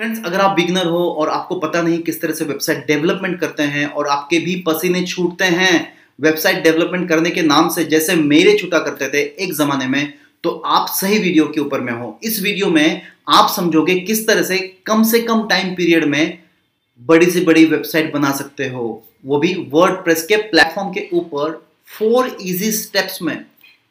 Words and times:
Friends 0.00 0.20
अगर 0.24 0.40
आप 0.40 0.54
beginner 0.56 0.86
हो 0.86 0.98
और 1.10 1.28
आपको 1.28 1.54
पता 1.60 1.80
नहीं 1.82 1.98
किस 2.02 2.20
तरह 2.20 2.32
से 2.34 2.44
वेबसाइट 2.44 2.86
डेवलपमेंट 2.86 3.38
करते 3.40 3.62
हैं 3.62 3.86
और 3.86 4.06
आपके 4.08 4.38
भी 4.38 4.54
पसीने 4.66 5.02
छूटते 5.06 5.44
हैं 5.44 5.72
वेबसाइट 6.20 6.62
डेवलपमेंट 6.64 7.08
करने 7.08 7.30
के 7.30 7.42
नाम 7.42 7.68
से 7.68 7.84
जैसे 7.84 8.14
मेरे 8.14 8.56
छूटा 8.58 8.78
करते 8.78 9.08
थे 9.08 9.22
एक 9.44 9.52
जमाने 9.54 9.86
में 9.86 10.12
तो 10.44 10.50
आप 10.68 10.88
सही 10.90 11.18
वीडियो 11.18 11.46
के 11.46 11.60
ऊपर 11.60 11.80
में 11.80 11.92
हो। 11.92 12.18
इस 12.24 12.40
वीडियो 12.42 12.70
में 12.70 13.02
आप 13.28 13.50
समझोगे 13.56 13.98
किस 14.00 14.26
तरह 14.26 14.42
से 14.42 14.58
कम 14.86 15.02
से 15.02 15.20
कम 15.20 15.46
टाइम 15.48 15.74
पीरियड 15.74 16.04
में 16.04 16.38
बड़ी 17.00 17.30
से 17.30 17.40
बड़ी 17.40 17.64
वेबसाइट 17.66 18.12
बना 18.12 18.32
सकते 18.32 18.68
हो। 18.68 18.88
वो 19.26 19.38
भी 19.38 19.54
वर्ड 19.72 20.12
के 20.26 20.36
प्लेटफॉर्म 20.48 20.92
के 20.92 21.08
ऊपर 21.12 21.62
फोर 21.98 22.36
इजी 22.40 22.72
स्टेप्स 22.72 23.22
में 23.22 23.36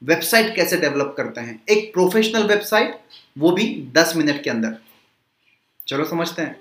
वेबसाइट 0.04 0.56
कैसे 0.56 0.78
डेवलप 0.78 1.14
करते 1.18 1.42
हैं। 1.42 1.60
एक 1.70 1.92
प्रोफेशनल 1.94 2.48
वेबसाइट 2.48 3.00
वो 3.38 3.52
भी 3.52 3.74
10 3.96 4.16
मिनट 4.16 4.44
के 4.44 4.50
अंदर। 4.50 4.78
चलो 5.90 6.06
समझते 6.06 6.42
हैं। 6.42 6.56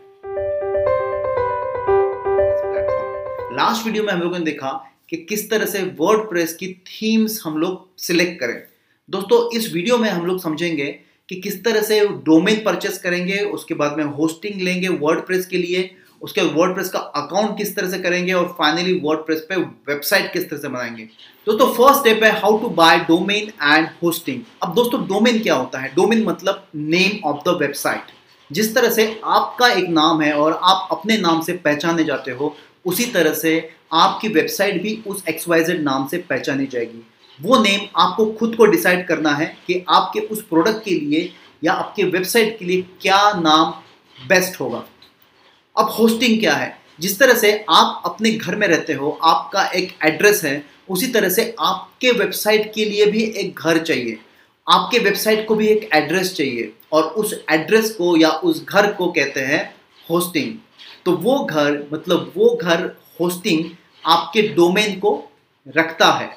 लास्ट 3.57 3.87
वीडियो 3.87 4.05
में 4.05 4.13
हम 4.13 4.21
लोगों 4.21 4.39
ने 4.39 4.45
देखा 4.45 4.91
कि 5.09 5.17
किस 5.17 5.51
तरह 5.51 5.65
से 5.65 5.83
वर्ड 5.83 6.49
की 6.57 6.73
थीम्स 6.73 7.43
हम 7.45 7.59
लोग 7.59 7.99
सिलेक्ट 7.99 8.41
करें। 8.41 8.63
दोस्तों, 9.11 9.59
इस 9.59 9.73
वीडियो 9.75 9.99
में 9.99 10.11
हम 10.11 10.27
लोग 10.27 10.43
समझेंगे 10.43 10.87
कि 11.29 11.37
किस 11.37 11.65
तरह 11.65 11.81
से 11.81 12.09
डोमेन 12.09 12.63
परचेस 12.65 12.99
करेंगे, 12.99 13.39
उसके 13.39 13.75
बाद 13.75 13.97
में 13.97 14.05
होस्टिंग 14.05 14.61
लेंगे 14.61 14.89
वर्ड 14.89 15.47
के 15.47 15.59
लिए, 15.59 15.95
उसके 16.23 16.43
बाद 16.43 16.57
वर्ड 16.57 16.89
का 16.89 16.99
अकाउंट 16.99 17.59
किस 17.59 17.77
तरह 17.77 17.91
से 17.91 17.99
करेंगे 17.99 18.33
और 18.33 18.47
फाइनली 18.59 19.01
वर्ड 19.05 19.21
पे 19.21 19.57
वेबसाइट 19.57 20.33
किस 20.33 20.51
तरह 20.51 20.59
से 20.59 20.69
बनाएँगे। 20.69 21.05
दोस्तों 21.47 21.73
फ़र्स्ट 21.75 22.01
स्टेप 22.01 22.23
है 22.23 22.31
how 22.41 22.59
to 22.59 22.69
buy 22.69 22.99
domain 22.99 23.75
and 23.75 23.89
hosting 24.03 24.43
अब 24.63 24.75
दोस्तों 24.75 25.07
डोमेन 25.07 25.43
क्या 25.43 25.55
होता 25.55 25.79
है? 25.79 25.95
डोमेन 25.95 26.25
मतलब 26.25 26.67
नेम 26.75 27.25
ऑफ़ 27.25 27.51
द 27.51 27.59
वेबसाइट 27.61 28.18
जिस 28.53 28.75
तरह 28.75 28.91
से 28.91 29.21
आपका 29.25 29.69
एक 29.69 29.89
नाम 29.89 30.23
है 30.23 30.33
और 30.33 30.61
आप 30.63 30.89
अपने 30.91 31.19
नाम 31.19 31.43
से 31.43 31.53
पहचाने 31.53 32.05
जाते 32.05 32.31
हो, 32.31 32.57
उसी 32.87 33.05
तरह 33.05 33.33
से 33.33 33.71
आपकी 33.93 34.29
वेबसाइट 34.29 34.83
भी 34.83 35.03
उस 35.07 35.25
एक्सवाइजेड 35.29 35.83
नाम 35.83 36.09
से 36.09 36.19
पहचानी 36.19 36.67
जाएगी। 36.67 37.07
वो 37.43 37.59
नेम 37.59 37.81
आपको 37.97 38.27
खुद 38.27 38.57
को 38.57 38.67
डिसाइड 38.67 39.07
करना 39.07 39.31
है 39.31 39.57
कि 39.67 39.85
आपके 39.89 40.21
उस 40.21 40.43
प्रोडक्ट 40.43 40.85
के 40.85 40.91
लिए 40.91 41.33
या 41.65 41.73
आपके 41.73 42.05
वेबसाइट 42.05 42.59
के 42.59 42.65
लिए 42.65 42.83
क्या 42.83 43.33
नाम 43.33 43.71
बेस्ट 44.29 44.61
होगा। 44.61 44.85
अब 45.79 45.89
होस्टिंग 45.91 46.41
क्या 46.41 46.55
है? 46.55 46.79
जिस 47.01 47.19
तरह 47.19 47.35
से 47.35 47.65
आप 47.71 48.03
अपने 48.07 48.31
घर 48.31 48.57
में 48.57 48.69
रहते 48.69 48.93
हो, 48.93 49.19
आपका 49.23 49.67
एक 49.67 49.99
एड्रेस 50.05 50.45
है, 50.45 50.65
उसी 50.89 51.07
तरह 51.07 51.29
से 51.29 51.55
आपके 51.61 52.11
वेबसाइट 52.11 52.73
के 52.75 52.85
लिए 52.85 53.07
भी 53.07 53.23
एक 53.23 53.59
घर 53.59 53.79
चाहिए। 53.79 54.19
आपके 54.69 54.99
वेबसाइट 54.99 55.47
को 55.49 55.55
भी 55.55 55.67
एक 55.69 55.89
एड्रेस 55.95 56.35
चाहिए 56.35 56.73
और 56.93 57.03
उस 57.15 57.35
एड्रेस 57.51 57.91
को 57.91 58.17
या 58.17 58.31
उस 58.31 58.65
घर 58.65 58.93
को 58.93 59.11
कहते 59.13 59.41
हैं 59.43 59.63
होस्टिंग 60.07 60.55
तो 61.05 61.13
वो 61.19 61.39
घर 61.41 61.83
मतलब 61.93 62.33
वो 62.37 62.55
घर 62.57 62.85
होस्टिंग 63.21 63.65
आपके 64.05 64.43
डोमेन 64.49 64.99
को 65.01 65.13
रखता 65.67 66.11
है। 66.13 66.31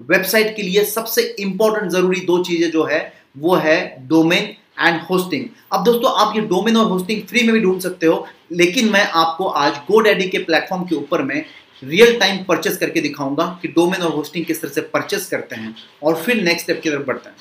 वेबसाइट 0.00 0.54
के 0.56 0.62
लिए 0.62 0.84
सबसे 0.84 1.22
इंपॉर्टेंट 1.40 1.90
ज़रूरी 1.92 2.20
दो 2.20 2.42
चीज़ें 2.44 2.70
जो 2.70 2.84
है, 2.84 3.12
वो 3.38 3.54
है 3.56 4.06
डोमेन 4.08 4.54
एंड 4.78 5.00
होस्टिंग 5.02 5.44
अब 5.72 5.84
दोस्तों, 5.84 6.12
आप 6.16 6.36
ये 6.36 6.42
डोमेन 6.42 6.76
और 6.76 6.86
होस्टिंग 6.86 7.22
फ्री 7.22 7.42
में 7.42 7.52
भी 7.52 7.60
ढूंढ 7.60 7.80
सकते 7.80 8.06
हो, 8.06 8.26
लेकिन 8.52 8.90
मैं 8.92 9.04
आपको 9.14 9.46
आज 9.46 9.76
गोडैडी 9.88 10.28
के 10.28 10.38
प्लेटफॉर्म 10.40 10.84
के 10.84 10.94
ऊपर 10.96 11.22
में 11.22 11.44
रियल 11.82 12.18
टाइम 12.20 12.42
परचेस 12.44 12.76
करके 12.76 13.00
दिखाऊँगा 13.00 13.46
कि 13.62 13.68
डोमेन 13.68 14.02
और 14.02 14.12
होस्टिंग 14.12 14.44
किस 14.44 14.60
तरह 14.62 14.72
से 14.72 14.80
परचेस 14.92 15.26
करते 15.26 15.56
हैं 15.56 15.74
और 16.02 16.16
फिर 16.16 16.42
नेक्स्ट 16.42 16.62
स्टेप 16.62 16.80
की 16.82 16.90
तरफ़ 16.90 17.06
बढ़ते 17.06 17.28
हैं। 17.28 17.36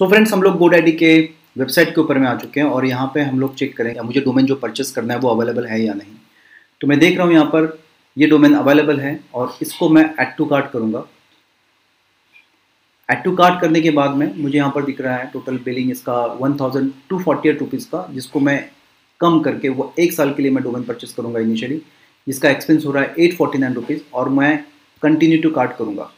सो 0.00 0.06
फ्रेंड्स 0.08 0.32
हम 0.32 0.42
लोग 0.42 0.56
गोडैडी 0.58 0.92
के 0.92 1.08
वेबसाइट 1.58 1.88
के 1.94 2.00
ऊपर 2.00 2.18
में 2.18 2.26
आ 2.26 2.34
चुके 2.36 2.60
हैं 2.60 2.66
और 2.66 2.84
यहाँ 2.86 3.10
पे 3.14 3.20
हम 3.20 3.40
लोग 3.40 3.54
चेक 3.56 3.76
करेंगे 3.76 4.00
मुझे 4.00 4.20
डोमेन 4.20 4.46
जो 4.46 4.54
परचेस 4.56 4.90
करना 4.90 5.14
है 5.14 5.20
वो 5.20 5.28
अवेलेबल 5.28 5.66
है 5.66 5.80
या 5.80 5.94
नहीं। 5.94 6.14
तो 6.80 6.86
मैं 6.86 6.98
देख 6.98 7.16
रहा 7.16 7.26
हूँ 7.26 7.34
यहाँ 7.34 7.46
पर 7.46 7.66
ये 8.16 8.26
डोमेन 8.26 8.54
अवेलेबल 8.56 9.00
है 9.00 9.12
और 9.34 9.58
इसको 9.62 9.88
मैं 9.88 10.04
एड 10.20 10.34
टू 10.36 10.44
कार्ट 10.44 10.70
करूँगा। 10.72 11.04
एड 13.08 13.22
टू 13.24 13.32
कार्ट 13.36 13.60
करने 13.60 13.80
के 13.80 13.90
बाद 13.90 14.14
में 14.16 14.32
मुझे 14.36 14.56
यहाँ 14.56 14.70
पर 14.74 14.84
दिख 14.84 15.00
रहा 15.00 15.16
है 15.16 15.26
टोटल 15.32 15.58
बिलिंग 15.64 15.90
इसका 15.90 16.14
one 16.40 16.56
thousand 16.60 16.90
two 17.10 17.18
forty 17.18 17.48
eight 17.48 17.60
rupees 17.60 17.86
का, 17.86 18.06
जिसको 18.12 18.40
मैं 18.40 18.58
कम 19.20 19.38
करके 19.40 19.68
वो 19.70 19.92
एक 19.98 20.12
साल 20.12 20.32
के 20.34 20.42
लिए 20.42 20.52
मैं 20.52 20.62
डोमेन 20.64 20.82
परचेस 20.84 21.12
करूँगा 21.16 21.40
इनिशियली 21.40 21.80
जिसका 22.26 22.50
एक्सपेंस 22.50 22.86
हो 22.86 22.92
रहा 22.92 23.02
है 23.02 23.14
एट 23.18 23.36
फोर्टी 23.36 23.58
नाइन 23.58 23.74
रुपीज़ 23.74 24.00
और 24.14 24.28
मैं 24.30 24.56
कंटिन्यू 25.02 25.42
टू 25.42 25.50
कार्ट 25.50 25.76
करूँगा। 25.76 26.10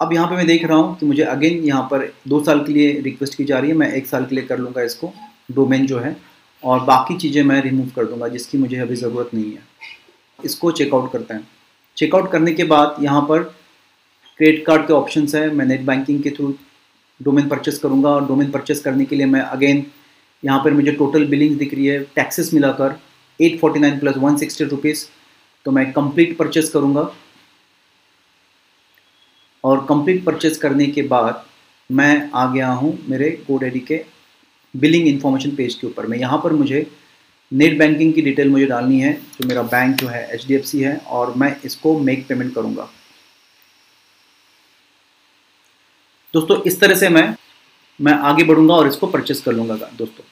अब 0.00 0.12
यहाँ 0.12 0.26
पे 0.28 0.36
मैं 0.36 0.46
देख 0.46 0.64
रहा 0.64 0.76
हूँ 0.78 0.96
कि 0.98 1.06
मुझे 1.06 1.22
अगेन 1.24 1.62
यहाँ 1.64 1.82
पर 1.90 2.04
दो 2.28 2.42
साल 2.44 2.58
के 2.64 2.72
लिए 2.72 3.00
रिक्वेस्ट 3.00 3.34
की 3.34 3.44
जा 3.44 3.58
रही 3.58 3.70
है। 3.70 3.76
मैं 3.76 3.90
एक 3.92 4.06
साल 4.06 4.24
के 4.24 4.34
लिए 4.34 4.44
कर 4.44 4.58
लूँगा 4.58 4.82
इसको 4.82 5.12
डोमेन 5.52 5.86
जो 5.86 5.98
है, 5.98 6.16
और 6.62 6.80
बाकी 6.84 7.16
चीज़ें 7.18 7.42
मैं 7.42 7.60
रिमूव 7.62 7.88
कर 7.96 8.04
दूँगा, 8.04 8.28
जिसकी 8.28 8.58
मुझे 8.58 8.76
अभी 8.78 8.96
ज़रूरत 8.96 9.30
नहीं 9.34 9.52
है। 9.52 9.62
इसको 10.38 10.70
चेकआउट 10.72 11.10
करते 11.12 11.34
हैं। 11.34 11.48
चेकआउट 11.96 12.30
करने 12.32 12.52
के 12.52 12.64
बाद 12.64 12.96
यहाँ 13.02 13.22
पर 13.22 13.42
क्रेडिट 14.40 14.64
कार्ड 14.66 14.86
के 14.86 14.92
ऑप्शन 14.92 15.26
है। 15.34 15.50
मैं 15.50 15.66
नेट 15.66 15.80
बैंकिंग 15.82 16.22
के 16.22 16.30
थ्रू 16.30 16.54
डोमेन 17.20 17.48
परचेस 17.48 17.78
करूँगा। 17.78 18.10
और 18.10 18.26
डोमेन 18.26 18.50
परचेस 18.50 18.80
करने 18.80 19.04
के 19.04 19.16
लिए 19.16 19.26
मैं 19.26 19.40
अगेन 19.40 19.84
यहाँ 20.42 20.62
पर 20.64 20.72
मुझे 20.72 20.92
टोटल 20.92 21.26
बिलिंग 21.26 21.58
दिख 21.58 21.74
रही 21.74 21.86
है। 21.86 22.00
टैक्सेस 22.16 22.54
मिलाकर 22.54 22.98
eight 23.40 23.58
forty 23.60 23.80
nine 23.80 23.98
plus 23.98 24.16
one 24.18 24.36
sixty 24.36 24.64
rupees 24.66 25.06
तो 25.66 25.70
मैं 25.70 25.92
कंप्लीट 25.92 26.36
परचेस 26.38 26.70
करूँगा। 26.70 27.12
और 29.66 29.84
कंप्लीट 29.88 30.24
परचेस 30.24 30.58
करने 30.58 30.86
के 30.88 31.02
बाद 31.04 31.44
मैं 31.90 32.30
आ 32.34 32.46
गया 32.52 32.68
हूँ 32.70 32.98
मेरे 33.08 33.30
गोडेडी 33.48 33.80
के 33.80 34.04
बिलिंग 34.74 35.06
इन्फॉर्मेशन 35.08 35.50
पेज 35.56 35.74
के 35.74 35.86
ऊपर। 35.86 36.06
में 36.06 36.18
यहाँ 36.18 36.40
पर 36.44 36.52
मुझे 36.52 36.86
नेट 37.52 37.78
बैंकिंग 37.78 38.12
की 38.14 38.22
डिटेल 38.22 38.48
मुझे 38.50 38.66
डालनी 38.66 39.00
है, 39.00 39.12
जो 39.12 39.48
मेरा 39.48 39.62
बैंक 39.64 39.96
जो 39.96 40.06
है 40.08 40.28
एचडीएफसी 40.34 40.80
है, 40.80 40.96
और 40.98 41.34
मैं 41.36 41.54
इसको 41.64 41.98
मेक 41.98 42.26
पेमेंट 42.28 42.54
करूँगा। 42.54 42.88
दोस्तों, 46.34 46.62
इस 46.62 46.80
तरह 46.80 46.94
से 46.94 47.08
मैं 47.08 47.34
मैं 48.00 48.12
आगे 48.30 48.44
बढ़ूँगा 48.44 48.74
और 48.74 48.88
इसको 48.88 49.06
परचेस 49.06 49.40
कर 49.40 49.52
लूँगा 49.52 49.74
दोस्तों। 49.74 50.24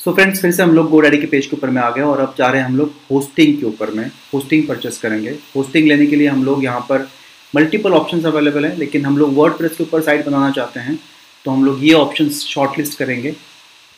सो 0.00 0.10
so 0.10 0.16
फ्रेंड्स 0.16 0.40
फिर 0.42 0.52
से 0.52 0.62
हम 0.62 0.70
लोग 0.74 0.88
गोडाडी 0.90 1.18
के 1.18 1.26
पेज 1.26 1.46
के 1.46 1.56
ऊपर 1.56 1.70
में 1.70 1.80
आ 1.82 1.90
गए 1.90 2.02
और 2.02 2.20
अब 2.20 2.34
जा 2.38 2.48
रहे 2.50 2.60
हैं 2.60 2.68
हम 2.68 2.76
लोग 2.76 2.94
होस्टिंग 3.10 3.58
के 3.58 3.66
ऊपर 3.66 3.90
में। 3.90 4.04
होस्टिंग 4.34 4.66
परचेस 4.68 4.98
करेंगे। 4.98 5.30
होस्टिंग 5.56 5.88
लेने 5.88 6.06
के 6.06 6.16
लिए 6.16 6.28
हम 6.28 6.44
लोग 6.44 6.64
यहाँ 6.64 6.80
पर 6.80 7.08
मल्टीपल 7.54 7.92
ऑप्शन 7.92 8.22
अवेलेबल 8.24 8.64
हैं, 8.64 8.76
लेकिन 8.78 9.04
हम 9.06 9.18
लोग 9.18 9.34
वर्ड 9.36 9.56
प्रेस 9.56 9.76
के 9.76 9.84
ऊपर 9.84 10.02
साइट 10.02 10.26
बनाना 10.26 10.50
चाहते 10.50 10.80
हैं 10.80 10.98
तो 11.44 11.50
हम 11.50 11.64
लोग 11.64 11.84
ये 11.84 11.92
ऑप्शन 11.94 12.28
शॉर्ट 12.30 12.78
लिस्ट 12.78 12.98
करेंगे। 12.98 13.34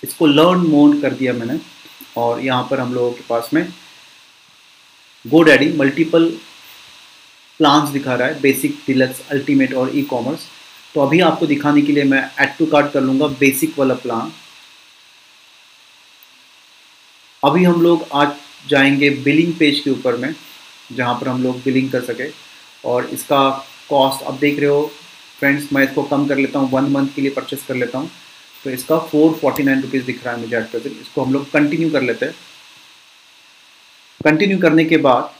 इसको 0.03 0.26
लर्न 0.26 0.66
मोन 0.69 1.00
कर 1.00 1.15
दिया 1.15 1.32
मैंने, 1.32 1.59
और 2.16 2.41
यहाँ 2.41 2.66
पर 2.70 2.81
हम 2.81 2.94
लोगों 2.94 3.10
के 3.12 3.22
पास 3.28 3.50
में 3.54 3.66
गो 5.25 5.43
डैडी 5.43 5.72
मल्टीपल 5.78 6.25
प्लान्स 7.60 7.91
दिखा 7.91 8.14
रहा 8.14 8.28
है 8.28 8.41
बेसिक 8.41 8.78
डिलक्स 8.87 9.20
अल्टीमेट 9.32 9.75
और 9.75 9.97
ई 9.97 10.03
कॉमर्स 10.10 10.47
तो 10.94 11.00
अभी 11.00 11.20
आपको 11.22 11.47
दिखाने 11.47 11.82
के 11.82 11.93
लिए 11.93 12.04
मैं 12.04 12.22
एड 12.41 12.56
टू 12.59 12.66
कार्ड 12.66 12.91
कर 12.93 13.00
लूँगा 13.00 13.26
बेसिक 13.41 13.78
वाला 13.78 13.94
प्लान 14.03 14.32
अभी 17.43 17.64
हम 17.64 17.81
लोग 17.82 18.06
आज 18.14 18.32
जाएँगे 18.69 19.10
बिलिंग 19.25 19.53
पेज 19.54 19.81
के 19.81 19.91
ऊपर 19.91 20.16
में, 20.16 20.34
जहाँ 20.93 21.14
पर 21.14 21.28
हम 21.28 21.43
लोग 21.43 21.62
बिलिंग 21.64 21.91
कर 21.91 22.00
सके। 22.04 22.28
और 22.84 23.06
इसका 23.12 23.49
कॉस्ट 23.89 24.22
अब 24.27 24.39
देख 24.39 24.59
रहे 24.59 24.69
हो 24.69 24.83
फ्रेंड्स 25.39 25.72
मैं 25.72 25.83
इसको 25.84 26.03
कम 26.05 26.27
कर 26.28 26.39
लेता 26.39 26.59
हूँ 26.59 26.71
वन 26.71 26.91
मंथ 26.93 27.09
के 27.15 27.22
लिए 27.22 27.31
परचेस 27.31 27.65
कर 27.69 27.75
लेता 27.75 27.99
हूँ। 27.99 28.11
तो 28.65 28.71
इसका 28.71 28.99
फोर 28.99 29.33
फोर्टी 29.41 29.62
नाइन 29.62 29.81
रुपीज़ 29.83 30.05
दिख 30.06 30.25
रहा 30.25 30.34
है 30.34 30.41
मुझे 30.41 30.56
एट 30.59 30.71
प्रेजेंट 30.71 31.00
इसको 31.00 31.25
हम 31.25 31.33
लोग 31.33 31.50
कंटिन्यू 31.50 31.91
कर 31.93 32.03
लेते 32.03 32.27
हैं। 32.27 32.34
कंटिन्यू 34.21 34.59
करने 34.59 34.84
के 34.84 34.97
बाद 35.06 35.31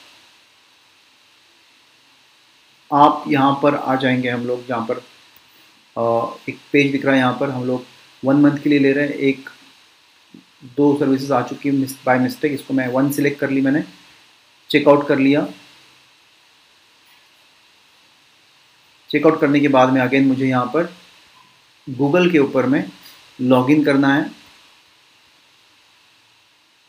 आप 2.91 3.25
यहाँ 3.29 3.53
पर 3.63 3.75
आ 3.75 3.95
जाएँगे 3.97 4.29
हम 4.29 4.47
लोग, 4.47 4.67
जहाँ 4.67 4.87
पर 4.91 5.03
एक 6.49 6.59
पेज 6.73 6.91
दिख 6.93 7.05
रहा 7.05 7.15
है 7.15 7.21
यहाँ 7.21 7.37
पर। 7.41 7.51
हम 7.51 7.65
लोग 7.67 7.85
वन 8.23 8.41
मंथ 8.41 8.59
के 8.63 8.71
लिए 8.71 8.79
ले 8.79 8.93
रहे 8.93 9.07
हैं। 9.07 9.15
एक, 9.15 9.49
दो 10.77 10.97
सर्विसेज़ 11.01 11.33
आ 11.33 11.41
चुकी 11.43 11.69
है 11.69 11.87
बाय 12.07 12.19
मिस्टेक 12.19 12.53
इसको 12.53 12.75
मैं 12.75 12.89
वन 12.93 13.11
सिलेक्ट 13.13 13.41
कर 13.41 13.51
ली 13.51 13.61
मैंने। 13.61 13.83
चेकआउट 14.71 15.07
कर 15.09 15.19
लिया। 15.19 15.47
चेकआउट 19.15 19.41
करने 19.41 19.59
के 19.61 19.69
बाद 19.69 19.89
में 19.89 20.01
अगेन 20.01 20.27
मुझे 20.29 20.47
यहाँ 20.47 20.67
पर 20.67 20.89
गूगल 21.89 22.31
के 22.31 22.39
ऊपर 22.39 22.67
में 22.67 22.85
लॉगिन 23.39 23.85
करना 23.85 24.15
है। 24.15 24.25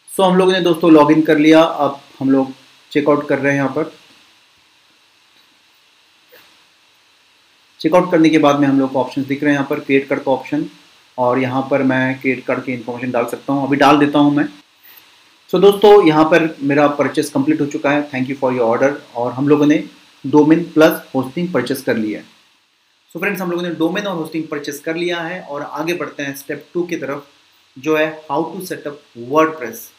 सो 0.10 0.22
so, 0.22 0.30
हम 0.30 0.38
लोगों 0.38 0.51
ने 0.51 0.60
दोस्तों 0.62 0.92
लॉगिन 0.92 1.22
कर 1.22 1.38
लिया। 1.38 1.62
अब 1.62 2.00
हम 2.19 2.30
लोग 2.31 2.51
चेकआउट 2.92 3.27
कर 3.27 3.39
रहे 3.39 3.51
हैं 3.51 3.60
यहाँ 3.60 3.74
पर। 3.75 3.92
चेकआउट 7.80 8.12
करने 8.12 8.30
के 8.30 8.38
बाद 8.38 8.60
में 8.60 8.68
हम 8.68 8.80
लोग 8.80 8.92
को 8.94 9.00
ऑप्शन 9.00 9.24
दिख 9.24 9.44
रहे 9.44 9.51
हैं 9.51 9.57
यहाँ 9.57 9.68
पर 9.69 9.80
क्रिएट 9.80 10.07
कार्ड 10.10 10.24
का 10.24 10.31
ऑप्शन 10.31 10.66
और 11.18 11.39
यहाँ 11.39 11.62
पर 11.72 11.83
मैं 11.83 12.19
क्रिएट 12.22 12.45
कार्ड 12.45 12.63
की 12.63 12.74
इन्फॉर्मेशन 12.74 13.12
डाल 13.12 13.25
सकता 13.25 13.54
हूँ। 13.54 13.68
अभी 13.68 13.77
डाल 13.77 13.98
देता 13.98 14.19
हूँ 14.19 14.33
मैं। 14.36 14.45
सो 14.45 15.57
so, 15.57 15.63
दोस्तों 15.63 16.07
यहाँ 16.07 16.24
पर 16.25 16.56
मेरा 16.63 16.88
परचेस 16.95 17.30
कंप्लीट 17.30 17.62
हो 17.62 17.66
चुका 17.68 17.92
है। 17.92 18.10
Thank 18.13 18.30
you 18.30 18.36
for 18.36 18.54
your 18.54 18.68
order 18.68 19.01
और 19.16 19.31
हम 19.33 19.48
लोगों 19.48 19.66
ने 19.66 19.83
डोमेन 20.25 20.63
प्लस 20.74 21.01
होस्टिंग 21.16 21.51
परचेस 21.54 21.81
कर 21.83 21.98
लिया 21.98 22.19
है। 22.19 22.25
सो 23.16 23.19
फ्रेंड्स 23.19 23.42
हम 23.42 23.51
लोगों 23.51 23.63
ने 23.63 23.69
डोमेन 23.75 24.07
और 24.07 24.16
होस्टिंग 24.16 24.44
परचेस 24.48 24.80
कर 24.86 24.95
लिया 24.95 25.19
है 25.22 25.42
और 25.42 25.62
आगे 25.62 25.94
बढ़ते 25.95 26.24
हैं 26.24 26.36
स्टेप 26.36 26.66
टू 26.74 26.83
की 26.83 26.95
तरफ़, 26.98 27.22
जो 27.77 27.98
है 27.98 28.07
how 28.30 28.44
to 28.54 28.66
setup 28.66 29.01
WordPress 29.57 29.89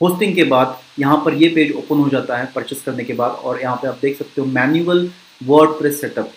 hosting 0.00 0.34
के 0.34 0.44
बाद 0.44 0.78
यहाँ 0.98 1.16
पर 1.24 1.34
ये 1.34 1.48
पेज 1.54 1.72
ओपन 1.76 1.98
हो 1.98 2.08
जाता 2.08 2.36
है 2.36 2.50
परचेस 2.54 2.82
करने 2.82 3.04
के 3.04 3.12
बाद 3.14 3.30
और 3.30 3.60
यहाँ 3.60 3.76
पे 3.76 3.88
आप 3.88 3.98
देख 4.02 4.16
सकते 4.18 4.40
हो 4.40 4.46
मैनुअल 4.48 5.10
वर्ड 5.40 5.70
प्रेस 5.78 6.00
सेटअप 6.00 6.30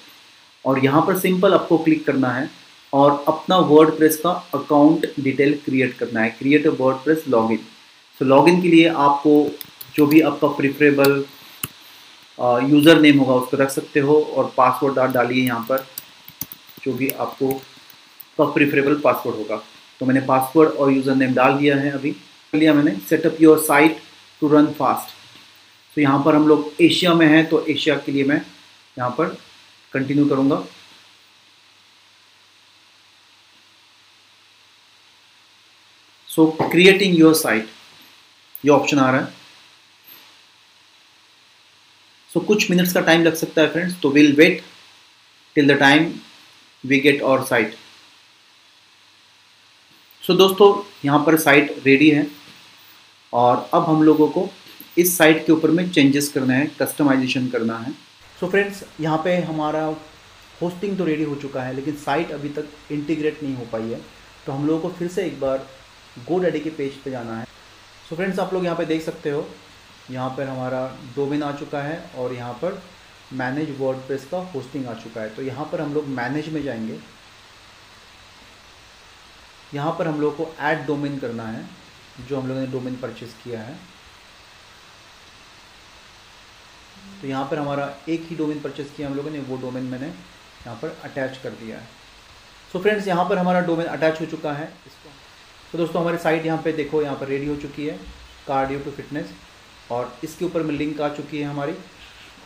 और 0.65 0.83
यहाँ 0.85 1.01
पर 1.07 1.17
सिंपल 1.19 1.53
आपको 1.53 1.77
क्लिक 1.77 2.05
करना 2.05 2.29
है 2.29 2.49
और 2.93 3.23
अपना 3.27 3.57
वर्ड 3.69 3.95
प्रेस 3.97 4.17
का 4.17 4.31
अकाउंट 4.55 5.05
डिटेल 5.19 5.53
क्रिएट 5.65 5.93
करना 5.97 6.21
है। 6.21 6.29
Create 6.29 6.67
a 6.67 6.71
WordPress 7.03 7.23
login 7.29 7.59
so 8.21 8.25
login 8.25 8.61
के 8.61 8.67
लिए 8.67 8.87
आपको 9.05 9.33
जो 9.95 10.05
भी 10.07 10.21
आपका 10.21 10.47
प्रिफरेबल 10.57 11.23
यूज़र 12.37 13.01
नेम 13.01 13.19
होगा, 13.19 13.33
उसको 13.35 13.57
रख 13.57 13.69
सकते 13.71 13.99
हो 13.99 14.19
और 14.35 14.53
पासवर्ड 14.57 14.99
आप 14.99 15.11
डालिए 15.11 15.43
यहाँ 15.43 15.65
पर, 15.69 15.85
जो 16.83 16.93
भी 16.93 17.09
आपको 17.09 17.51
का 18.37 18.45
प्रिफरेबल 18.53 18.99
पासवर्ड 18.99 19.35
होगा। 19.37 19.61
तो 20.01 20.05
मैंने 20.05 20.21
पासवर्ड 20.27 20.69
और 20.71 20.91
यूज़र 20.91 21.15
नेम 21.15 21.33
डाल 21.33 21.57
दिया 21.57 21.75
है 21.77 21.91
अभी। 21.91 22.15
लिया 22.53 22.73
मैंने 22.73 22.95
setup 23.09 23.37
your 23.41 23.59
site 23.61 23.97
to 24.41 24.47
run 24.49 24.65
fast 24.73 25.15
तो 25.97 26.01
यहाँ 26.01 26.21
पर 26.23 26.35
हम 26.35 26.47
लोग 26.47 26.81
एशिया 26.81 27.13
में 27.13 27.25
हैं 27.27 27.45
तो 27.49 27.65
एशिया 27.69 27.95
के 27.97 28.11
लिए 28.11 28.23
मैं 28.23 28.41
यहाँ 28.97 29.09
पर 29.17 29.25
कंटिन्यू 29.93 30.25
करूँगा। 30.29 30.63
सो 36.29 36.45
क्रिएटिंग 36.61 37.17
योर 37.19 37.33
साइट 37.35 37.67
ये 38.63 38.71
ऑप्शन 38.71 38.99
आ 38.99 39.09
रहा 39.11 39.21
है। 39.21 39.41
सो 42.33 42.39
so, 42.39 42.45
कुछ 42.47 42.69
मिनट्स 42.71 42.93
का 42.93 43.01
टाइम 43.01 43.23
लग 43.23 43.35
सकता 43.35 43.61
है 43.61 43.71
फ्रेंड्स 43.71 43.99
तो 44.01 44.09
will 44.11 44.35
wait 44.35 44.61
till 45.55 45.73
the 45.73 45.77
time 45.79 46.11
we 46.83 46.99
get 46.99 47.21
our 47.21 47.43
site 47.45 47.75
so 50.23 50.33
दोस्तों 50.33 50.67
यहाँ 51.05 51.19
पर 51.25 51.37
साइट 51.39 51.75
रेडी 51.85 52.09
है. 52.09 52.25
और 53.33 53.69
अब 53.73 53.83
हम 53.85 54.03
लोगों 54.03 54.27
को 54.29 54.47
इस 54.97 55.17
साइट 55.17 55.45
के 55.45 55.51
ऊपर 55.51 55.71
में 55.71 55.89
चेंजेस 55.91 56.29
करना 56.33 56.53
है 56.53 56.65
कस्टमाइजेशन 56.79 57.47
करना 57.49 57.77
है. 57.77 57.91
सो 58.39 58.47
फ्रेंड्स 58.49 58.83
यहाँ 59.01 59.17
पे 59.23 59.35
हमारा 59.41 59.83
होस्टिंग 60.61 60.97
तो 60.97 61.05
रेडी 61.05 61.23
हो 61.23 61.35
चुका 61.41 61.63
है 61.63 61.73
लेकिन 61.75 61.95
साइट 61.97 62.31
अभी 62.31 62.49
तक 62.57 62.91
इंटीग्रेट 62.91 63.43
नहीं 63.43 63.55
हो 63.55 63.65
पाई 63.71 63.89
है. 63.91 63.99
तो 64.45 64.51
हम 64.51 64.67
लोगों 64.67 64.79
को 64.81 64.95
फिर 64.97 65.07
से 65.07 65.25
एक 65.25 65.39
बार 65.39 65.67
गो 66.27 66.39
डैडी 66.39 66.59
के 66.59 66.69
पेज 66.69 66.93
पे 67.03 67.11
जाना 67.11 67.37
है. 67.37 67.45
सो 67.45 68.09
so 68.09 68.15
फ्रेंड्स 68.15 68.39
आप 68.39 68.53
लोग 68.53 68.65
यहाँ 68.65 68.77
पे 68.77 68.85
देख 68.85 69.01
सकते 69.03 69.29
हो 69.29 69.41
यहाँ 70.11 70.29
पर 70.29 70.47
हमारा 70.47 70.85
डोमेन 71.15 71.43
आ 71.43 71.51
चुका 71.51 71.81
है 71.81 71.97
और 72.17 72.33
यहाँ 72.33 72.53
पर 72.53 72.81
मैनेज 73.33 73.75
वर्ड 73.79 74.17
का 74.31 74.37
होस्टिंग 74.49 74.87
आ 74.87 74.93
चुका 74.93 75.21
है। 75.21 75.29
तो 75.35 75.41
यहाँ 75.41 75.65
पर 75.71 75.81
हम 75.81 75.93
लोग 75.93 76.07
मैनेज 76.07 76.49
में 76.49 76.61
जाएँगे। 76.63 76.99
यहाँ 79.73 79.95
पर 79.99 80.07
हम 80.07 80.19
लोग 80.21 80.35
को 80.37 80.47
ऐड 80.61 80.85
डोमेन 80.85 81.17
करना 81.19 81.43
है, 81.43 81.65
जो 82.27 82.39
हम 82.39 82.47
लोगों 82.47 82.61
ने 82.61 82.67
डोमेन 82.67 82.95
परचेस 82.95 83.35
किया 83.43 83.61
है। 83.61 83.75
तो 87.21 87.27
यहाँ 87.27 87.47
पर 87.51 87.59
हमारा 87.59 87.93
एक 88.09 88.27
ही 88.29 88.35
डोमेन 88.35 88.59
परचेस 88.61 88.91
किया 88.97 89.07
हम 89.07 89.15
लोगों 89.15 89.31
ने, 89.31 89.39
वो 89.39 89.57
डोमेन 89.57 89.83
मैंने 89.83 90.07
यहाँ 90.07 90.75
पर 90.75 90.97
अटैच 91.03 91.37
कर 91.37 91.49
दिया 91.51 91.77
है। 91.77 91.87
सो 92.73 92.79
फ्रेंड्स 92.79 93.07
यहाँ 93.07 93.25
पर 93.29 93.37
हमारा 93.37 93.59
डोमेन 93.61 93.87
अटैच 93.87 94.21
हो 94.21 94.25
चुका 94.25 94.53
है। 94.53 94.65
इसको 94.87 95.09
तो 95.71 95.77
दोस्तों, 95.77 96.01
हमारी 96.01 96.17
साइट 96.17 96.45
यहाँ 96.45 96.61
पे 96.61 96.71
देखो, 96.73 97.01
यहाँ 97.01 97.15
पर 97.17 97.27
रेडी 97.27 97.47
हो 97.47 97.55
चुकी 97.55 97.85
है। 97.85 97.97
कार्डियो 98.47 98.79
टू 98.79 98.91
फिटनेस 98.91 99.31
और 99.93 100.13
इसके 100.23 100.45
ऊपर 100.45 100.63
में 100.63 100.73
लिंक 100.75 101.01
आ 101.01 101.09
चुकी 101.09 101.37
है 101.37 101.45
हमारी। 101.45 101.73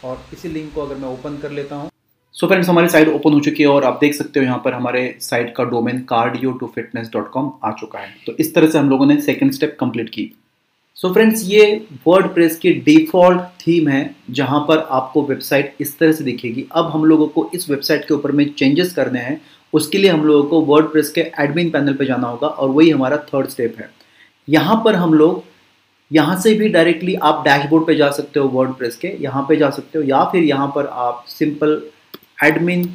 और 0.06 0.26
इसी 0.34 0.50
लिंक 0.50 0.74
को 0.74 0.82
अगर 0.82 0.96
मैं 0.96 1.08
ओपन 1.10 1.38
कर 1.42 1.52
लेता 1.52 1.76
हूँ। 1.76 1.90
सो 2.36 2.46
so 2.46 2.50
फ्रेंड्स 2.50 2.70
हमारी 2.70 2.90
साइट 2.90 3.08
ओपन 3.10 3.34
हो 3.34 3.40
चुकी 3.40 3.64
है 3.64 3.70
और 3.70 3.84
आप 3.84 3.98
देख 4.02 4.14
सकते 4.14 4.40
हो 4.40 4.46
यहाँ 4.46 4.62
पर 4.66 4.74
हमारे 4.74 5.04
साइट 5.22 5.54
का 5.56 5.64
domain 5.66 6.02
cardio 6.10 6.52
to 6.54 6.68
fitness 6.76 7.10
dot 7.14 7.30
com 7.32 7.52
आ 7.64 7.72
चुका 7.72 8.00
है। 8.00 8.14
तो 8.26 8.34
इस 8.40 8.54
तरह 8.56 8.68
से 8.68 8.78
हम 8.78 8.90
लोगों 8.90 9.06
ने 9.06 9.20
सेकेंड 9.22 9.52
स्टेप 9.54 9.78
कंप्लीट 9.80 10.10
की। 10.10 10.32
सो 10.98 11.08
so 11.08 11.14
फ्रेंड्स 11.14 11.44
ये 11.46 11.66
वर्ड 12.08 12.28
प्रेस 12.34 12.58
की 12.58 12.74
डिफ़ॉल्ट 12.76 13.42
थीम 13.62 13.88
है, 13.88 14.16
जहाँ 14.32 14.60
पर 14.68 14.88
आपको 14.92 15.24
वेबसाइट 15.24 15.76
इस 15.82 15.98
तरह 16.00 16.12
से 16.12 16.24
दिखेगी। 16.24 16.66
अब 16.72 16.90
हम 16.92 17.06
लोगों 17.06 17.28
को 17.28 17.50
इस 17.54 17.70
वेबसाइट 17.70 18.08
के 18.08 18.14
ऊपर 18.14 18.32
में 18.32 18.48
चेंजेस 18.50 18.94
करने 18.94 19.20
हैं। 19.20 19.40
उसके 19.74 19.98
लिए 19.98 20.12
हम 20.12 20.24
लोगों 20.26 20.44
को 20.50 20.62
वर्ड 20.66 20.92
प्रेस 20.92 21.12
के 21.12 21.22
एडमिन 21.42 21.70
पैनल 21.70 21.94
पर 21.94 22.06
जाना 22.06 22.28
होगा 22.28 22.48
और 22.48 22.70
वही 22.70 22.90
हमारा 22.90 23.18
थर्ड 23.28 23.48
स्टेप 23.50 23.76
है। 23.80 23.90
यहाँ 24.48 24.82
पर 24.86 24.96
हम 24.96 25.14
लोग 25.14 25.44
यहाँ 26.12 26.40
से 26.42 26.54
भी 26.54 26.68
डायरेक्टली 26.70 27.16
आप 27.22 27.44
डैशबोर्ड 27.46 27.86
पे 27.88 27.96
जा 27.96 28.10
सकते 28.12 28.40
हो 28.40 28.48
वर्ड 28.50 28.76
के, 28.94 29.16
यहाँ 29.24 29.46
पे 29.50 29.56
जा 29.56 29.70
सकते 29.70 29.98
हो, 29.98 30.04
या 30.06 30.24
फिर 30.26 30.44
यहाँ 30.44 30.68
पर 30.76 30.86
आप 30.86 31.24
सिंपल 31.28 31.82
एडमिन 32.44 32.90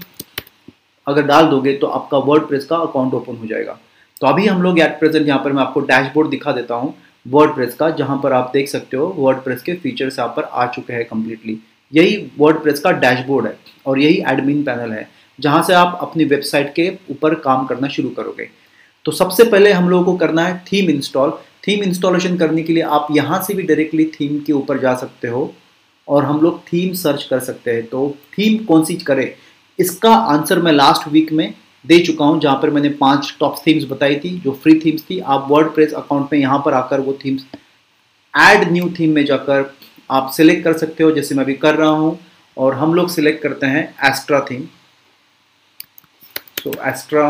अगर 1.07 1.23
डाल 1.23 1.47
दोगे 1.47 1.73
तो 1.75 1.87
आपका 1.89 2.19
वर्ड 2.21 2.59
का 2.61 2.77
अकाउंट 2.77 3.15
ओपन 3.15 3.37
हो 3.37 3.47
जाएगा। 3.47 3.79
तो 4.21 4.27
अभी 4.27 4.47
हम 4.47 4.63
लोग 4.63 4.79
एट 4.81 4.99
प्रेजेंट 4.99 5.27
यहाँ 5.27 5.41
पर 5.45 5.53
मैं 5.53 5.63
आपको 5.63 5.81
डैशबोर्ड 5.83 6.31
दिखा 6.31 6.53
देता 6.53 6.75
हूँ 6.75 6.95
वर्ड 7.27 7.71
का, 7.73 7.91
जहाँ 7.91 8.21
पर 8.23 8.33
आप 8.33 8.51
देख 8.53 8.69
सकते 8.69 8.97
हो 8.97 9.07
वर्ड 9.19 9.59
के 9.61 9.75
फीचर्स 9.75 10.19
यहाँ 10.19 10.33
पर 10.37 10.43
आ 10.45 10.67
चुके 10.69 10.93
हैं 10.93 11.05
कम्प्लीटली 11.05 11.59
यही 11.93 12.17
वर्ड 12.39 12.79
का 12.79 12.91
डैशबोर्ड 12.93 13.47
है 13.47 13.57
और 13.87 13.99
यही 13.99 14.23
एडमिन 14.29 14.63
पैनल 14.65 14.93
है, 14.93 15.09
जहाँ 15.39 15.63
से 15.63 15.75
आप 15.75 15.99
अपनी 16.03 16.25
वेबसाइट 16.25 16.73
के 16.75 16.91
ऊपर 17.11 17.35
काम 17.41 17.67
करना 17.67 17.89
शुरू 17.91 18.09
करोगे। 18.11 18.49
तो 19.05 19.13
सबसे 19.13 19.45
पहले 19.45 19.73
हम 19.73 19.89
लोगों 19.89 20.05
को 20.05 20.17
करना 20.19 20.43
है 20.43 20.59
थीम 20.67 20.91
इंस्टॉल 20.91 21.39
थीम 21.65 21.83
इंस्टॉलेशन 21.85 22.37
करने 22.37 22.63
के 22.63 22.73
लिए 22.73 22.83
आप 22.83 23.07
यहाँ 23.13 23.43
से 23.43 23.55
भी 23.55 23.63
डायरेक्टली 23.63 24.05
थीम 24.15 24.39
के 24.43 24.53
ऊपर 24.53 24.79
जा 24.81 24.95
सकते 24.97 25.29
हो 25.29 25.53
और 26.09 26.25
हम 26.25 26.41
लोग 26.41 26.61
थीम 26.63 26.93
सर्च 26.95 27.23
कर 27.23 27.41
सकते 27.41 27.71
हैं। 27.71 27.87
तो 27.87 28.17
थीम 28.33 28.65
कौन 28.65 28.85
सी 28.85 28.95
करें? 28.97 29.33
इसका 29.79 30.15
आंसर 30.15 30.63
मैं 30.63 30.73
लास्ट 30.73 31.09
वीक 31.09 31.33
में 31.33 31.53
दे 31.85 31.99
चुका 32.01 32.25
हूँ, 32.25 32.41
जहाँ 32.41 32.59
पर 32.63 32.71
मैंने 32.71 32.89
पाँच 32.91 33.35
टॉप 33.41 33.57
थीम्स 33.67 33.85
बताई 33.91 34.17
थी, 34.17 34.39
जो 34.39 34.53
फ्री 34.55 34.79
थीम्स 34.81 35.05
थी। 35.11 35.19
आप 35.21 35.47
वर्ड 35.51 35.81
अकाउंट 35.85 36.33
में 36.33 36.39
यहाँ 36.41 36.63
पर 36.65 36.75
आकर 36.75 37.01
वो 37.01 37.19
थीम्स 37.25 37.47
एड 38.35 38.71
न्यू 38.73 38.93
थीम 38.99 39.15
में 39.15 39.25
जाकर 39.25 39.73
आप 40.11 40.31
सिलेक्ट 40.33 40.65
कर 40.65 40.77
सकते 40.79 41.05
हो, 41.05 41.11
जैसे 41.13 41.35
मैं 41.35 41.45
अभी 41.45 41.55
कर 41.55 41.75
रहा 41.75 41.91
हूँ, 41.91 42.19
और 42.57 42.75
हम 42.75 42.95
लोग 42.95 43.09
सिलेक्ट 43.11 43.43
करते 43.43 43.67
हैं 43.67 43.85
एस्ट्रा 44.05 44.41
थीम 44.51 44.67
सो 46.59 46.73
एस्ट्रा 46.89 47.25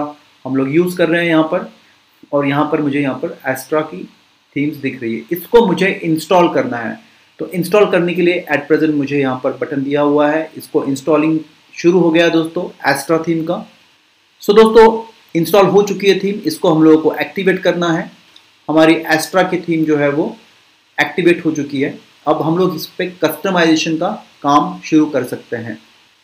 हम 0.45 0.57
लोग 0.57 0.75
यूज़ 0.75 0.97
कर 0.97 1.09
रहे 1.09 1.21
हैं 1.21 1.29
यहाँ 1.29 1.45
पर, 1.45 1.71
और 2.33 2.47
यहाँ 2.47 2.65
पर 2.73 2.81
मुझे 2.83 3.01
यहाँ 3.01 3.15
पर 3.17 3.39
एस्ट्रा 3.49 3.81
की 3.83 4.09
थीम्स 4.57 4.77
दिख 4.77 5.01
रही 5.03 5.15
है। 5.15 5.25
इसको 5.33 5.67
मुझे 5.67 5.89
इंस्टॉल 6.05 6.53
करना 6.55 6.77
है। 6.77 6.99
तो 7.39 7.47
इंस्टॉल 7.51 7.91
करने 7.91 8.15
के 8.15 8.23
लिए 8.23 8.45
एट 8.53 8.67
प्रेजेंट 8.69 8.95
मुझे 8.95 9.19
यहाँ 9.21 9.41
पर 9.45 9.53
बटन 9.53 9.83
दिया 9.85 10.01
हुआ 10.01 10.31
है। 10.31 10.51
इसको 10.57 10.85
इंस्टॉलिंग 10.85 11.39
शुरू 11.75 12.01
हो 12.01 12.11
गया 12.11 12.29
दोस्तों 12.29 12.69
एस्ट्रा 12.93 13.19
थीम 13.19 13.45
का। 13.45 13.57
सो 14.43 14.53
so, 14.53 14.59
दोस्तों 14.59 15.39
इंस्टॉल 15.41 15.67
हो 15.67 15.83
चुकी 15.83 16.09
है 16.11 16.19
थीम 16.19 16.41
इसको 16.47 16.69
हम 16.69 16.83
लोगों 16.83 17.03
को 17.03 17.15
एक्टिवेट 17.21 17.63
करना 17.63 17.93
है। 17.93 18.11
हमारी 18.69 18.95
एस्ट्रा 19.15 19.43
की 19.43 19.57
थीम 19.59 19.85
जो 19.85 19.97
है 19.97 20.11
वो 20.11 20.37
एक्टिवेट 20.99 21.45
हो 21.45 21.53
चुकी 21.53 21.81
है। 21.83 21.99
अब 22.27 22.43
हम 22.43 22.59
लोग 22.59 22.75
इस 22.77 22.87
पर 22.99 23.07
कस्टमाइजेशन 23.25 23.97
का 23.97 24.11
काम 24.43 24.79
शुरू 24.81 25.07
कर 25.07 25.25
सकते 25.25 25.57
हैं। 25.57 25.79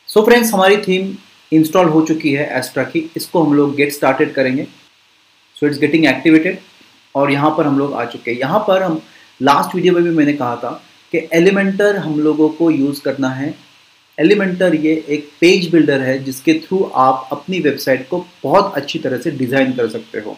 सो 0.09 0.21
so 0.21 0.27
फ्रेंड्स 0.27 0.53
हमारी 0.55 0.77
थीम 0.77 1.15
इंस्टॉल 1.53 1.89
हो 1.89 2.01
चुकी 2.03 2.33
है 2.33 2.49
एस्ट्रा 2.59 2.83
की। 2.85 3.11
इसको 3.17 3.43
हम 3.43 3.55
लोग 3.55 3.75
गेट 3.75 3.93
स्टार्टेड 3.93 4.33
करेंगे। 4.35 4.67
सो 5.57 5.67
इट्स 5.67 5.79
गेटिंग 5.79 6.05
एक्टिवेटेड 6.07 6.59
और 7.15 7.31
यहाँ 7.33 7.55
पर 7.57 7.67
हम 7.67 7.79
लोग 7.79 7.95
आ 7.95 8.05
चुके 8.05 8.31
हैं। 8.31 8.39
यहाँ 8.39 8.65
पर 8.69 8.83
हम 8.83 9.01
लास्ट 9.41 9.75
वीडियो 9.75 9.95
में 9.95 10.03
भी 10.03 10.11
मैंने 10.11 10.33
कहा 10.33 10.57
था 10.57 10.71
कि 11.13 11.29
एलिमेंटर 11.35 11.97
हम 11.97 12.19
लोगों 12.21 12.49
को 12.51 12.71
यूज़ 12.71 13.03
करना 13.03 13.29
है। 13.31 13.55
एलिमेंटर 14.19 14.75
ये 14.75 14.93
एक 15.09 15.31
पेज 15.41 15.71
बिल्डर 15.73 16.01
है 16.01 16.19
जिसके 16.25 16.55
थ्रू 16.61 16.83
आप 16.97 17.29
अपनी 17.33 17.61
वेबसाइट 17.61 18.09
को 18.09 18.25
बहुत 18.43 18.75
अच्छी 18.77 18.99
तरह 18.99 19.19
से 19.19 19.31
डिज़ाइन 19.33 19.73
कर 19.73 19.89
सकते 19.89 20.21
हो। 20.21 20.37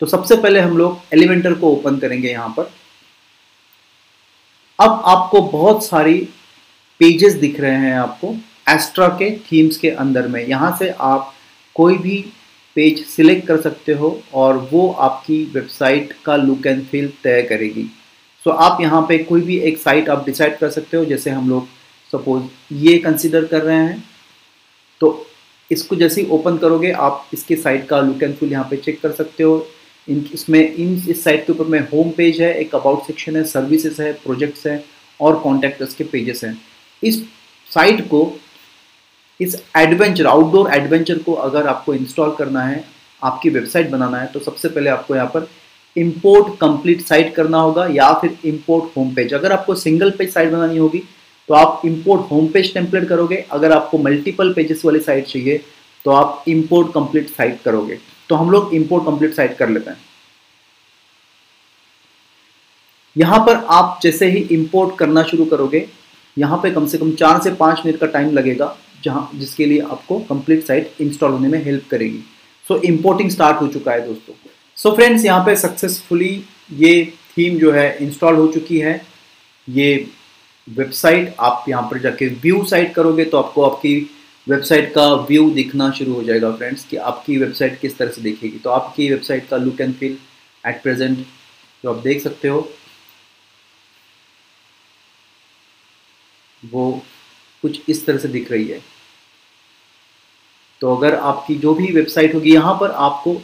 तो 0.00 0.06
सबसे 0.06 0.36
पहले 0.36 0.60
हम 0.60 0.76
लोग 0.78 1.14
एलिमेंटर 1.14 1.54
को 1.54 1.70
ओपन 1.70 1.98
करेंगे 1.98 2.28
यहाँ 2.28 2.48
पर। 2.56 2.70
अब 4.78 5.02
आपको 5.06 5.40
बहुत 5.42 5.84
सारी 5.84 6.14
पेजेस 7.00 7.34
दिख 7.34 7.60
रहे 7.60 7.76
हैं 7.76 7.94
आपको 7.94 8.34
एस्ट्रा 8.68 9.08
के 9.18 9.30
थीम्स 9.42 9.76
के 9.76 9.90
अंदर 9.90 10.28
में। 10.28 10.44
यहाँ 10.46 10.76
से 10.78 10.88
आप 11.00 11.32
कोई 11.76 11.98
भी 11.98 12.24
पेज 12.76 13.04
सिलेक्ट 13.06 13.46
कर 13.46 13.60
सकते 13.60 13.92
हो 13.92 14.18
और 14.34 14.56
वो 14.72 14.88
आपकी 15.00 15.42
वेबसाइट 15.54 16.12
का 16.24 16.36
लुक 16.36 16.66
एंड 16.66 16.84
फील 16.84 17.08
तय 17.24 17.42
करेगी। 17.42 17.82
सो 18.46 18.50
so, 18.50 18.56
आप 18.56 18.80
यहाँ 18.80 19.02
पे 19.08 19.18
कोई 19.18 19.40
भी 19.40 19.58
एक 19.58 19.78
साइट 19.78 20.08
आप 20.08 20.24
डिसाइड 20.26 20.56
कर 20.58 20.70
सकते 20.70 20.96
हो 20.96 21.04
जैसे 21.04 21.30
हम 21.30 21.50
लोग 21.50 21.66
सपोज़ 22.12 22.74
ये 22.76 22.96
कंसिडर 22.98 23.44
कर 23.44 23.62
रहे 23.62 23.76
हैं 23.76 24.02
तो 25.00 25.26
इसको 25.70 25.96
जैसे 25.96 26.20
ही 26.20 26.28
ओपन 26.30 26.56
करोगे 26.58 26.90
आप 27.00 27.30
इसके 27.34 27.56
साइट 27.56 27.86
का 27.88 28.00
लुक 28.00 28.22
एंड 28.22 28.34
फील 28.36 28.52
यहाँ 28.52 28.66
पे 28.70 28.76
चेक 28.76 29.00
कर 29.02 29.12
सकते 29.12 29.42
हो। 29.42 29.66
इन 30.08 30.24
इसमें 30.34 30.60
इन 30.60 30.94
इस 31.08 31.22
साइट 31.24 31.46
के 31.46 31.52
ऊपर 31.52 31.64
में 31.64 31.78
होम 31.88 32.10
पेज 32.16 32.40
है 32.42 32.52
एक 32.60 32.74
अबाउट 32.74 33.06
सेक्शन 33.06 33.36
है 33.36 33.44
सर्विसेज़ 33.44 34.02
है 34.02 34.12
प्रोजेक्ट्स 34.14 34.66
हैं 34.66 34.82
और 35.20 35.38
कॉन्टैक्टर्स 35.40 35.94
के 35.94 36.04
पेजेस 36.04 36.44
हैं। 36.44 36.56
इस 37.02 37.22
साइट 37.70 38.00
को 38.08 38.24
इस 39.42 39.56
एडवेंचर 39.76 40.26
आउटडोर 40.26 40.70
एडवेंचर 40.74 41.18
को 41.20 41.32
अगर 41.40 41.66
आपको 41.68 41.94
इंस्टॉल 41.94 42.34
करना 42.38 42.62
है, 42.62 42.84
आपकी 43.22 43.50
वेबसाइट 43.50 43.90
बनाना 43.90 44.18
है 44.18 44.26
तो 44.26 44.40
सबसे 44.40 44.68
पहले 44.68 44.90
आपको 44.90 45.14
यहाँ 45.14 45.30
पर 45.34 45.48
इम्पोर्ट 45.96 46.54
कंप्लीट 46.60 47.00
साइट 47.02 47.34
करना 47.34 47.58
होगा 47.58 47.86
या 47.92 48.12
फिर 48.20 48.36
इम्पोर्ट 48.46 48.96
होम 48.96 49.14
पेज 49.14 49.34
अगर 49.34 49.52
आपको 49.52 49.74
सिंगल 49.76 50.10
पेज 50.18 50.32
साइट 50.32 50.52
बनानी 50.52 50.78
होगी 50.78 51.02
तो 51.48 51.54
आप 51.54 51.82
इम्पोर्ट 51.86 52.30
होम 52.30 52.46
पेज 52.48 52.72
टेम्पलेट 52.74 53.08
करोगे। 53.08 53.36
अगर 53.52 53.72
आपको 53.72 53.98
मल्टीपल 53.98 54.52
पेजेस 54.52 54.84
वाली 54.84 55.00
साइट 55.00 55.26
चाहिए 55.26 55.60
तो 56.04 56.10
आप 56.10 56.44
इम्पोर्ट 56.48 56.92
कंप्लीट 56.94 57.28
साइट 57.30 57.60
करोगे। 57.64 57.98
तो 58.28 58.34
हम 58.34 58.50
लोग 58.50 58.74
इम्पोर्ट 58.74 59.04
कंप्लीट 59.04 59.34
साइट 59.34 59.56
कर 59.56 59.68
लेते 59.68 59.90
हैं। 59.90 59.98
यहाँ 63.16 63.38
पर 63.46 63.56
आप 63.70 63.98
जैसे 64.02 64.26
ही 64.30 64.40
इंपोर्ट 64.50 64.96
करना 64.98 65.22
शुरू 65.24 65.44
करोगे, 65.44 65.86
यहाँ 66.36 66.58
पे 66.58 66.70
कम 66.70 66.86
से 66.86 66.98
कम 66.98 67.12
चार 67.14 67.40
से 67.42 67.50
पाँच 67.54 67.82
मिनट 67.86 67.98
का 68.00 68.06
टाइम 68.08 68.30
लगेगा। 68.32 68.76
जहाँ 69.04 69.30
जिसके 69.34 69.66
लिए 69.66 69.80
आपको 69.82 70.18
कंप्लीट 70.28 70.64
साइट 70.66 71.00
इंस्टॉल 71.00 71.30
होने 71.32 71.48
में 71.48 71.62
हेल्प 71.64 71.88
करेगी। 71.90 72.22
सो 72.66 72.74
so, 72.74 72.84
इंपोर्टिंग 72.84 73.30
स्टार्ट 73.30 73.60
हो 73.60 73.68
चुका 73.68 73.92
है 73.92 74.06
दोस्तों। 74.06 74.34
सो 74.78 74.88
so, 74.88 74.94
फ्रेंड्स 74.96 75.24
यहाँ 75.24 75.44
पे 75.46 75.56
सक्सेसफुली 75.56 76.44
ये 76.72 77.04
थीम 77.36 77.58
जो 77.58 77.72
है 77.72 77.96
इंस्टॉल 78.00 78.36
हो 78.36 78.46
चुकी 78.52 78.78
है। 78.78 79.00
ये 79.68 80.08
वेबसाइट 80.68 81.34
आप 81.40 81.64
यहाँ 81.68 81.82
पर 81.90 81.98
जाके 81.98 82.26
व्यू 82.42 82.64
साइट 82.64 82.94
करोगे 82.94 83.24
तो 83.24 83.38
आपको 83.38 83.62
आपकी 83.62 83.94
वेबसाइट 84.46 84.92
का 84.94 85.06
व्यू 85.28 85.50
दिखना 85.50 85.90
शुरू 85.92 86.12
हो 86.14 86.22
जाएगा 86.22 86.50
फ्रेंड्स 86.52 86.84
कि 86.86 86.96
आपकी 87.08 87.36
वेबसाइट 87.38 87.78
किस 87.80 87.96
तरह 87.98 88.10
से 88.10 88.22
दिखेगी। 88.22 88.58
तो 88.58 88.70
आपकी 88.70 89.08
वेबसाइट 89.10 89.48
का 89.48 89.56
look 89.56 89.80
and 89.80 89.94
feel 89.94 90.16
at 90.64 90.82
present 90.82 91.18
जो 91.84 91.92
आप 91.92 92.02
देख 92.02 92.22
सकते 92.22 92.48
हो 92.48 92.68
वो 96.62 96.90
कुछ 97.62 97.88
इस 97.88 98.04
तरह 98.06 98.18
से 98.18 98.28
दिख 98.28 98.50
रही 98.52 98.66
है। 98.66 98.80
तो 100.82 100.94
अगर 100.96 101.14
आपकी 101.14 101.54
जो 101.56 101.74
भी 101.74 101.92
वेबसाइट 101.92 102.34
होगी, 102.34 102.52
यहाँ 102.52 102.74
पर 102.74 102.90
आपको 102.90 103.36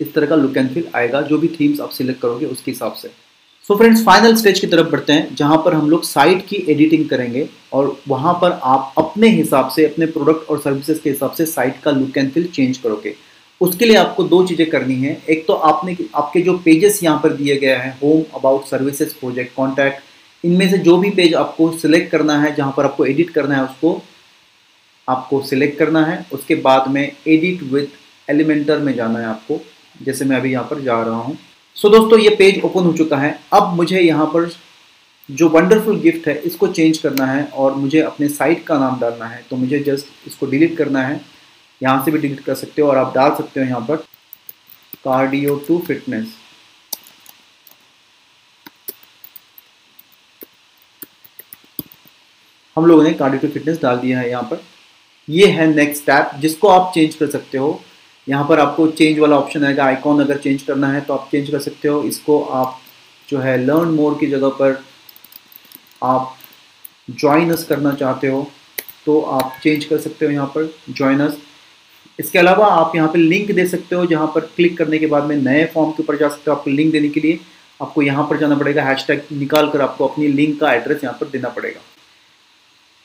इस 0.00 0.12
तरह 0.14 0.26
का 0.26 0.36
लुक 0.36 0.56
एंड 0.56 0.68
फील 0.70 0.84
आएगा, 0.94 1.20
जो 1.22 1.38
भी 1.38 1.48
थीम्स 1.50 1.80
आप 1.80 1.90
सिलेक्ट 1.90 2.20
करोगे 2.20 2.46
उसके 2.46 2.70
हिसाब 2.70 2.92
से। 2.94 3.10
सो 3.68 3.76
फ्रेंड्स 3.76 4.04
फाइनल 4.04 4.34
स्टेज 4.36 4.60
की 4.60 4.66
तरफ़ 4.66 4.90
बढ़ते 4.90 5.12
हैं, 5.12 5.34
जहाँ 5.34 5.56
पर 5.64 5.74
हम 5.74 5.90
लोग 5.90 6.04
साइट 6.04 6.46
की 6.46 6.64
एडिटिंग 6.68 7.08
करेंगे 7.08 7.46
और 7.72 7.96
वहाँ 8.08 8.34
पर 8.42 8.58
आप 8.64 8.94
अपने 8.98 9.28
हिसाब 9.30 9.68
से, 9.68 9.84
अपने 9.84 10.06
प्रोडक्ट 10.06 10.50
और 10.50 10.58
सर्विसेज़ 10.60 11.00
के 11.00 11.10
हिसाब 11.10 11.32
से 11.32 11.46
साइट 11.46 11.80
का 11.82 11.90
लुक 11.90 12.18
एंड 12.18 12.30
फील 12.32 12.46
चेंज 12.48 12.78
करोगे। 12.78 13.14
उसके 13.60 13.84
लिए 13.84 13.96
आपको 13.96 14.24
दो 14.24 14.44
चीज़ें 14.46 14.68
करनी 14.70 14.94
है। 14.96 15.20
एक 15.30 15.46
तो 15.46 15.52
आपने, 15.52 15.96
आपके 16.14 16.40
जो 16.40 16.58
पेजेस 16.58 17.02
यहाँ 17.02 17.20
पर 17.22 17.32
दिए 17.34 17.56
गए 17.56 17.76
हैं 17.76 17.96
home 18.00 18.24
about 18.34 18.66
services 18.66 19.14
project 19.20 19.54
contact 19.56 20.44
इनमें 20.44 20.68
से 20.70 20.78
जो 20.80 20.96
भी 20.98 21.10
पेज 21.12 21.34
आपको 21.36 21.70
सिलेक्ट 21.78 22.10
करना 22.10 22.38
है, 22.40 22.54
जहाँ 22.54 22.74
पर 22.76 22.84
आपको 22.84 23.06
एडिट 23.06 23.30
करना 23.30 23.56
है 23.56 23.64
उसको 23.64 24.00
आपको 25.08 25.40
सिलेक्ट 25.44 25.78
करना 25.78 26.04
है। 26.06 26.24
उसके 26.32 26.54
बाद 26.62 26.88
में 26.88 27.02
एडिट 27.02 27.62
विथ 27.72 28.30
एलिमेंटर 28.30 28.78
में 28.78 28.94
जाना 28.94 29.18
है 29.18 29.26
आपको 29.26 29.60
जैसे 30.02 30.24
मैं 30.24 30.36
अभी 30.36 30.52
यहाँ 30.52 30.66
पर 30.70 30.80
जा 30.82 31.00
रहा 31.02 31.16
हूँ। 31.16 31.36
सो 31.76 31.88
so, 31.88 31.94
दोस्तों 31.94 32.18
ये 32.18 32.34
पेज 32.36 32.60
ओपन 32.64 32.84
हो 32.84 32.92
चुका 32.92 33.16
है। 33.16 33.38
अब 33.52 33.72
मुझे 33.76 34.00
यहाँ 34.00 34.26
पर 34.26 34.50
जो 35.28 35.48
वंडरफुल 35.48 35.98
गिफ्ट 36.00 36.26
है 36.28 36.34
इसको 36.40 36.66
चेंज 36.68 36.98
करना 36.98 37.26
है 37.26 37.44
और 37.44 37.74
मुझे 37.74 38.00
अपने 38.00 38.28
साइट 38.30 38.64
का 38.66 38.78
नाम 38.78 38.98
डालना 39.00 39.26
है। 39.26 39.42
तो 39.50 39.56
मुझे 39.56 39.78
जस्ट 39.80 40.26
इसको 40.26 40.46
डिलीट 40.46 40.76
करना 40.76 41.02
है। 41.02 41.20
यहाँ 41.80 42.04
से 42.04 42.10
भी 42.10 42.18
डिलीट 42.18 42.40
कर 42.40 42.54
सकते 42.54 42.82
हो 42.82 42.88
और 42.88 42.98
आप 42.98 43.14
डाल 43.14 43.34
सकते 43.34 43.60
हो 43.60 43.66
यहाँ 43.66 43.80
पर 43.80 43.96
कार्डियो 45.04 45.56
टू 45.68 45.78
फिटनेस 45.86 46.34
हम 52.76 52.86
लोगों 52.86 53.02
ने 53.02 53.12
कार्डियो 53.14 53.40
टू 53.40 53.48
फिटनेस 53.48 53.80
डाल 53.82 53.98
दिया 53.98 54.18
है 54.20 54.30
यहाँ 54.30 54.42
पर। 54.44 54.62
ये 55.28 55.46
है 55.48 55.66
नेक्स्ट 55.74 56.02
स्टेप 56.02 56.30
जिसको 56.40 56.68
आप 56.68 56.90
चेंज 56.94 57.14
कर 57.14 57.26
सकते 57.30 57.58
हो। 57.58 57.80
यहाँ 58.26 58.46
पर 58.48 58.60
आपको 58.60 58.86
चेंज 58.88 59.18
वाला 59.18 59.36
ऑप्शन 59.38 59.64
आएगा। 59.64 59.84
आइकॉन 59.84 60.20
अगर 60.22 60.38
चेंज 60.38 60.62
करना 60.62 60.88
है 60.88 61.00
तो 61.00 61.14
आप 61.14 61.28
चेंज 61.32 61.50
कर 61.50 61.58
सकते 61.60 61.88
हो। 61.88 62.02
इसको 62.04 62.42
आप 62.42 62.78
जो 63.28 63.38
है 63.38 63.56
लर्न 63.58 63.88
मोर 63.90 64.16
की 64.20 64.26
जगह 64.26 64.48
पर 64.60 64.82
आप 66.04 66.36
ज्वाइनस 67.10 67.64
करना 67.64 67.92
चाहते 67.94 68.26
हो 68.28 68.46
तो 69.06 69.20
आप 69.20 69.58
चेंज 69.62 69.84
कर 69.84 69.98
सकते 69.98 70.26
हो 70.26 70.32
यहाँ 70.32 70.46
पर 70.54 70.72
ज्वाइनस 70.90 71.36
इसके 72.18 72.38
अलावा 72.38 72.66
आप 72.66 72.92
यहाँ 72.96 73.08
पर 73.08 73.18
लिंक 73.18 73.50
दे 73.52 73.66
सकते 73.68 73.96
हो। 73.96 74.06
जहाँ 74.06 74.26
पर 74.34 74.40
क्लिक 74.56 74.76
करने 74.78 74.98
के 74.98 75.06
बाद 75.06 75.24
में 75.24 75.36
नए 75.36 75.64
फॉर्म 75.74 75.90
के 75.90 76.02
ऊपर 76.02 76.16
जा 76.16 76.28
सकते 76.28 76.50
हो 76.50 76.56
आपको 76.56 76.70
लिंक 76.70 76.92
देने 76.92 77.08
के 77.08 77.20
लिए। 77.20 77.38
आपको 77.80 78.02
यहाँ 78.02 78.26
पर 78.30 78.38
जाना 78.38 78.56
पड़ेगा। 78.56 78.82
हैशटैग 78.82 79.22
निकाल 79.32 79.68
कर 79.70 79.80
आपको 79.80 80.06
अपनी 80.06 80.28
लिंक 80.28 80.58
का 80.60 80.72
एड्रेस 80.72 81.04
यहाँ 81.04 81.16
पर 81.20 81.28
देना 81.28 81.48
पड़ेगा। 81.50 81.80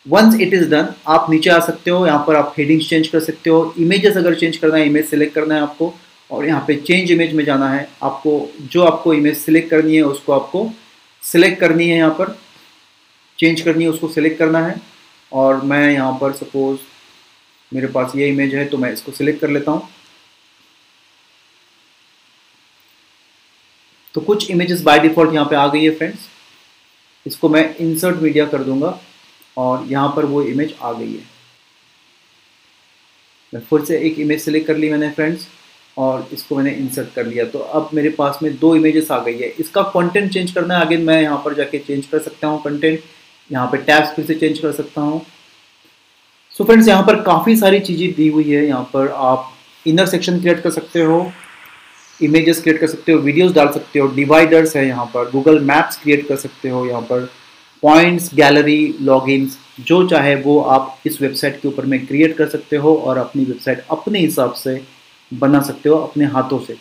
वंस 0.06 0.40
इट 0.42 0.54
इज़ 0.54 0.70
डन 0.70 0.88
आप 1.08 1.30
नीचे 1.30 1.50
आ 1.50 1.60
सकते 1.60 1.92
हो, 1.92 2.06
यहाँ 2.06 2.24
पर 2.28 2.36
आप 2.36 2.54
हेडिंग्स 2.58 2.90
चेंज 2.90 3.08
कर 3.08 3.20
सकते 3.20 3.50
हो 3.50 3.74
इमेजेस 3.80 4.18
अगर 4.18 4.36
चेंज 4.36 4.58
करना 4.58 4.78
है 4.78 4.86
इमेज 4.86 5.06
सेलेक्ट 5.10 5.34
करना 5.36 5.56
है 5.56 5.62
आपको, 5.62 5.94
और 6.30 6.46
यहाँ 6.46 6.64
पे 6.68 6.76
चेंज 6.78 7.12
इमेज 7.12 7.34
में 7.36 7.44
जाना 7.46 7.70
है, 7.70 7.88
आपको, 8.04 8.50
जो 8.62 8.84
आपको 8.84 9.14
इमेज 9.14 9.38
सेलेक्ट 9.38 9.70
करनी 9.70 9.96
है, 9.96 10.02
उसको 10.04 10.34
आपको 10.34 10.70
सिलेक्ट 11.24 11.60
करनी 11.60 11.90
है 11.90 11.98
यहाँ 11.98 12.16
पर 12.20 12.38
चेंज 13.40 13.62
करनी 13.62 13.84
है, 13.84 13.90
उसको 13.90 14.08
सिलेक्ट 14.10 14.38
करना 14.40 14.60
है, 14.68 14.76
और 15.32 15.62
मैं 15.64 15.92
यहाँ 15.92 16.18
पर 16.22 16.32
सपोज़ 16.34 16.80
मेरे 17.72 17.88
पास 17.88 18.16
ये 18.16 18.28
इमेज 18.30 18.56
है 18.56 18.66
तो 18.66 18.78
मैं 18.78 18.92
इसको 18.94 19.12
सिलेक्ट 19.12 19.40
कर 19.42 19.50
लेता 19.50 19.72
हूँ। 19.72 19.88
तो 24.16 24.22
कुछ 24.22 24.50
इमेजेस 24.52 24.82
बाय 24.84 25.00
डिफ़ॉल्ट 25.00 25.34
यहाँ 25.34 25.46
पे 25.50 25.56
आ 25.56 25.68
गई 25.68 25.84
है 25.84 25.92
फ्रेंड्स 25.96 26.28
इसको 27.26 27.50
मैं 27.50 27.64
इंसर्ट 27.78 28.22
मीडिया 28.22 28.46
कर 28.46 28.64
दूँगा। 28.64 29.00
और 29.58 29.86
यहाँ 29.88 30.14
पर 30.16 30.26
वो 30.26 30.42
इमेज 30.44 30.76
आ 30.82 30.92
गई 30.92 31.12
है। 31.12 31.30
मैं 33.54 33.62
फिर 33.62 33.86
से 33.86 33.98
एक 34.00 34.20
इमेज 34.20 34.42
सेलेक्ट 34.42 34.68
कर 34.68 34.78
ली 34.78 34.90
मैंने 34.90 35.10
फ्रेंड्स 35.12 35.48
और 35.98 36.28
इसको 36.34 36.56
मैंने 36.56 36.72
इंसर्ट 36.74 37.14
कर 37.16 37.26
लिया। 37.26 37.46
तो 37.46 37.60
अब 37.60 37.90
मेरे 37.94 38.10
पास 38.12 38.40
में 38.44 38.58
दो 38.60 38.76
इमेजेस 38.76 39.12
आ 39.12 39.18
गई 39.20 39.38
है। 39.38 39.48
इसका 39.60 39.82
कंटेंट 39.90 40.32
चेंज 40.34 40.52
करना 40.52 40.76
है। 40.76 40.82
आगे 40.82 40.98
मैं 41.00 41.22
यहाँ 41.22 41.42
पर 41.46 41.54
जाके 41.54 41.80
चेंज 41.80 42.06
कर 42.06 42.20
सकता 42.20 42.48
हूँ 42.48 42.62
कंटेंट 42.64 43.02
यहाँ 43.50 43.68
पे 43.68 43.78
टैब्स 43.80 44.16
फिर 44.16 44.26
से 44.26 44.36
चेंज 44.36 44.60
कर 44.60 44.72
सकता 44.72 45.02
हूँ। 45.02 45.22
सो 46.52 46.64
फ्रेंड्स 46.64 46.88
यहाँ 46.88 47.04
पर 47.04 47.22
काफ़ी 47.24 47.56
सारी 47.58 47.80
चीज़ें 47.82 48.14
दी 48.14 48.28
हुई 48.30 48.50
है। 48.52 48.66
यहाँ 48.66 48.84
पर 48.94 49.08
आप 49.10 49.52
इनर 49.86 50.06
सेक्शन 50.06 50.40
क्रिएट 50.40 50.62
कर 50.64 50.72
सकते 50.72 51.02
हो 51.02 51.32
इमेजेस 52.20 52.62
क्रिएट 52.62 52.80
कर 52.80 52.88
सकते 52.88 53.12
हो 53.12 53.20
वीडियोस 53.20 53.52
डाल 53.52 53.72
सकते 53.72 54.00
हो 54.00 54.08
डिवाइडर्स 54.16 54.76
है 54.76 54.88
यहाँ 54.88 55.06
पर 55.14 55.30
गूगल 55.32 55.60
मैप्स 55.66 55.98
क्रिएट 56.02 56.28
कर 56.28 56.36
सकते 56.38 56.70
हो 56.70 56.86
यहाँ 56.86 57.02
पर। 57.02 57.30
पॉइंट्स 57.84 58.34
गैलरी 58.36 58.96
लॉगिन्स 59.02 59.58
जो 59.88 60.08
चाहे 60.08 60.36
वो 60.42 60.60
आप 60.72 60.98
इस 61.06 61.22
वेबसाइट 61.22 61.62
के 61.62 61.68
ऊपर 61.68 61.86
में 61.86 62.06
क्रिएट 62.06 62.36
कर 62.38 62.48
सकते 62.50 62.76
हो 62.78 62.96
और 62.96 63.18
अपनी 63.18 63.46
वेबसाइट 63.46 63.86
अपने 63.92 64.20
हिसाब 64.20 64.54
से 64.54 64.82
बना 65.32 65.62
सकते 65.62 65.90
हो 65.90 65.96
अपने 65.98 66.26
हाथों 66.26 66.60
से। 66.60 66.76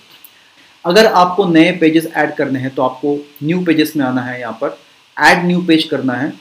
अगर 0.85 1.07
आपको 1.07 1.47
नए 1.49 1.73
पेजेस 1.81 2.07
ऐड 2.17 2.35
करने 2.37 2.59
हैं 2.59 2.75
तो 2.75 2.83
आपको 2.83 3.17
न्यू 3.43 3.65
पेजेस 3.65 3.93
में 3.97 4.05
आना 4.07 4.23
है 4.23 4.39
यहाँ 4.41 4.59
पर। 4.61 4.79
ऐड 5.17 5.45
न्यू 5.47 5.63
पेज 5.67 5.85
करना 5.85 6.13
है। 6.15 6.33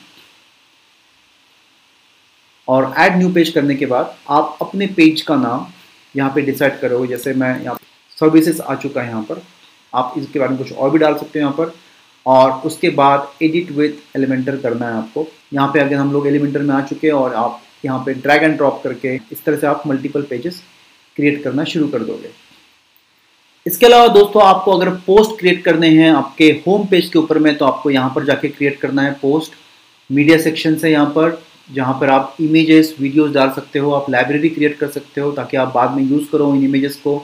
और 2.67 2.93
ऐड 2.97 3.17
न्यू 3.17 3.33
पेज 3.33 3.49
करने 3.49 3.75
के 3.75 3.85
बाद 3.85 4.15
आप 4.29 4.57
अपने 4.61 4.87
पेज 4.97 5.21
का 5.21 5.35
नाम 5.37 5.67
यहाँ 6.15 6.31
पे 6.35 6.41
डिसाइड 6.41 6.79
करोगे। 6.79 7.07
जैसे 7.07 7.33
मैं 7.33 7.61
यहाँ 7.63 7.77
सर्विसेज़ 8.17 8.61
आ 8.61 8.75
चुका 8.75 9.01
है 9.01 9.07
यहाँ 9.09 9.23
पर। 9.23 9.41
आप 9.93 10.13
इसके 10.17 10.39
बारे 10.39 10.49
में 10.49 10.57
कुछ 10.57 10.71
और 10.73 10.89
भी 10.91 10.99
डाल 10.99 11.15
सकते 11.17 11.39
हो 11.39 11.43
यहाँ 11.43 11.55
पर। 11.57 11.73
और 12.29 12.51
उसके 12.65 12.89
बाद 12.91 13.43
एडिट 13.43 13.71
विथ 13.71 14.17
एलिमेंटर 14.17 14.57
करना 14.57 14.87
है 14.87 14.93
आपको। 14.93 15.25
यहाँ 15.53 15.67
पे 15.73 15.79
अगर 15.79 15.95
हम 15.95 16.11
लोग 16.13 16.27
एलिमेंटर 16.27 16.61
में 16.61 16.73
आ 16.75 16.81
चुके 16.83 17.07
हैं 17.07 17.13
और 17.13 17.33
आप 17.35 17.61
यहाँ 17.85 17.99
पे 18.05 18.13
ड्रैग 18.15 18.43
एंड 18.43 18.55
ड्रॉप 18.57 18.81
करके 18.83 19.15
इस 19.31 19.43
तरह 19.45 19.57
से 19.57 19.67
आप 19.67 19.83
मल्टीपल 19.87 20.21
पेजेस 20.29 20.61
क्रिएट 21.17 21.43
करना 21.43 21.63
शुरू 21.65 21.87
कर 21.87 22.03
दोगे। 22.03 22.29
इसके 23.65 23.85
अलावा 23.85 24.07
दोस्तों, 24.07 24.43
आपको 24.43 24.71
अगर 24.71 24.89
पोस्ट 25.05 25.39
क्रिएट 25.39 25.63
करने 25.63 25.89
हैं 25.89 26.11
आपके 26.11 26.45
होम 26.67 26.85
पेज 26.87 27.09
के 27.09 27.19
ऊपर 27.19 27.39
में 27.39 27.55
तो 27.57 27.65
आपको 27.65 27.89
यहाँ 27.89 28.11
पर 28.15 28.25
जाके 28.25 28.47
क्रिएट 28.49 28.79
करना 28.81 29.01
है 29.01 29.11
पोस्ट 29.21 29.53
मीडिया 30.09 30.37
सेक्शन 30.39 30.75
से 30.75 30.91
यहाँ 30.91 31.05
पर, 31.15 31.41
जहाँ 31.69 31.97
पर 31.99 32.09
आप 32.09 32.35
इमेजेस 32.41 32.95
वीडियोस 32.99 33.31
डाल 33.31 33.49
सकते 33.55 33.79
हो, 33.79 33.91
आप 33.91 34.09
लाइब्रेरी 34.09 34.49
क्रिएट 34.49 34.77
कर 34.77 34.87
सकते 34.89 35.21
हो, 35.21 35.31
ताकि 35.31 35.57
आप 35.57 35.73
बाद 35.73 35.95
में 35.95 36.03
यूज़ 36.03 36.29
करो 36.31 36.53
इन 36.55 36.63
इमेजेस 36.65 36.95
को। 36.97 37.21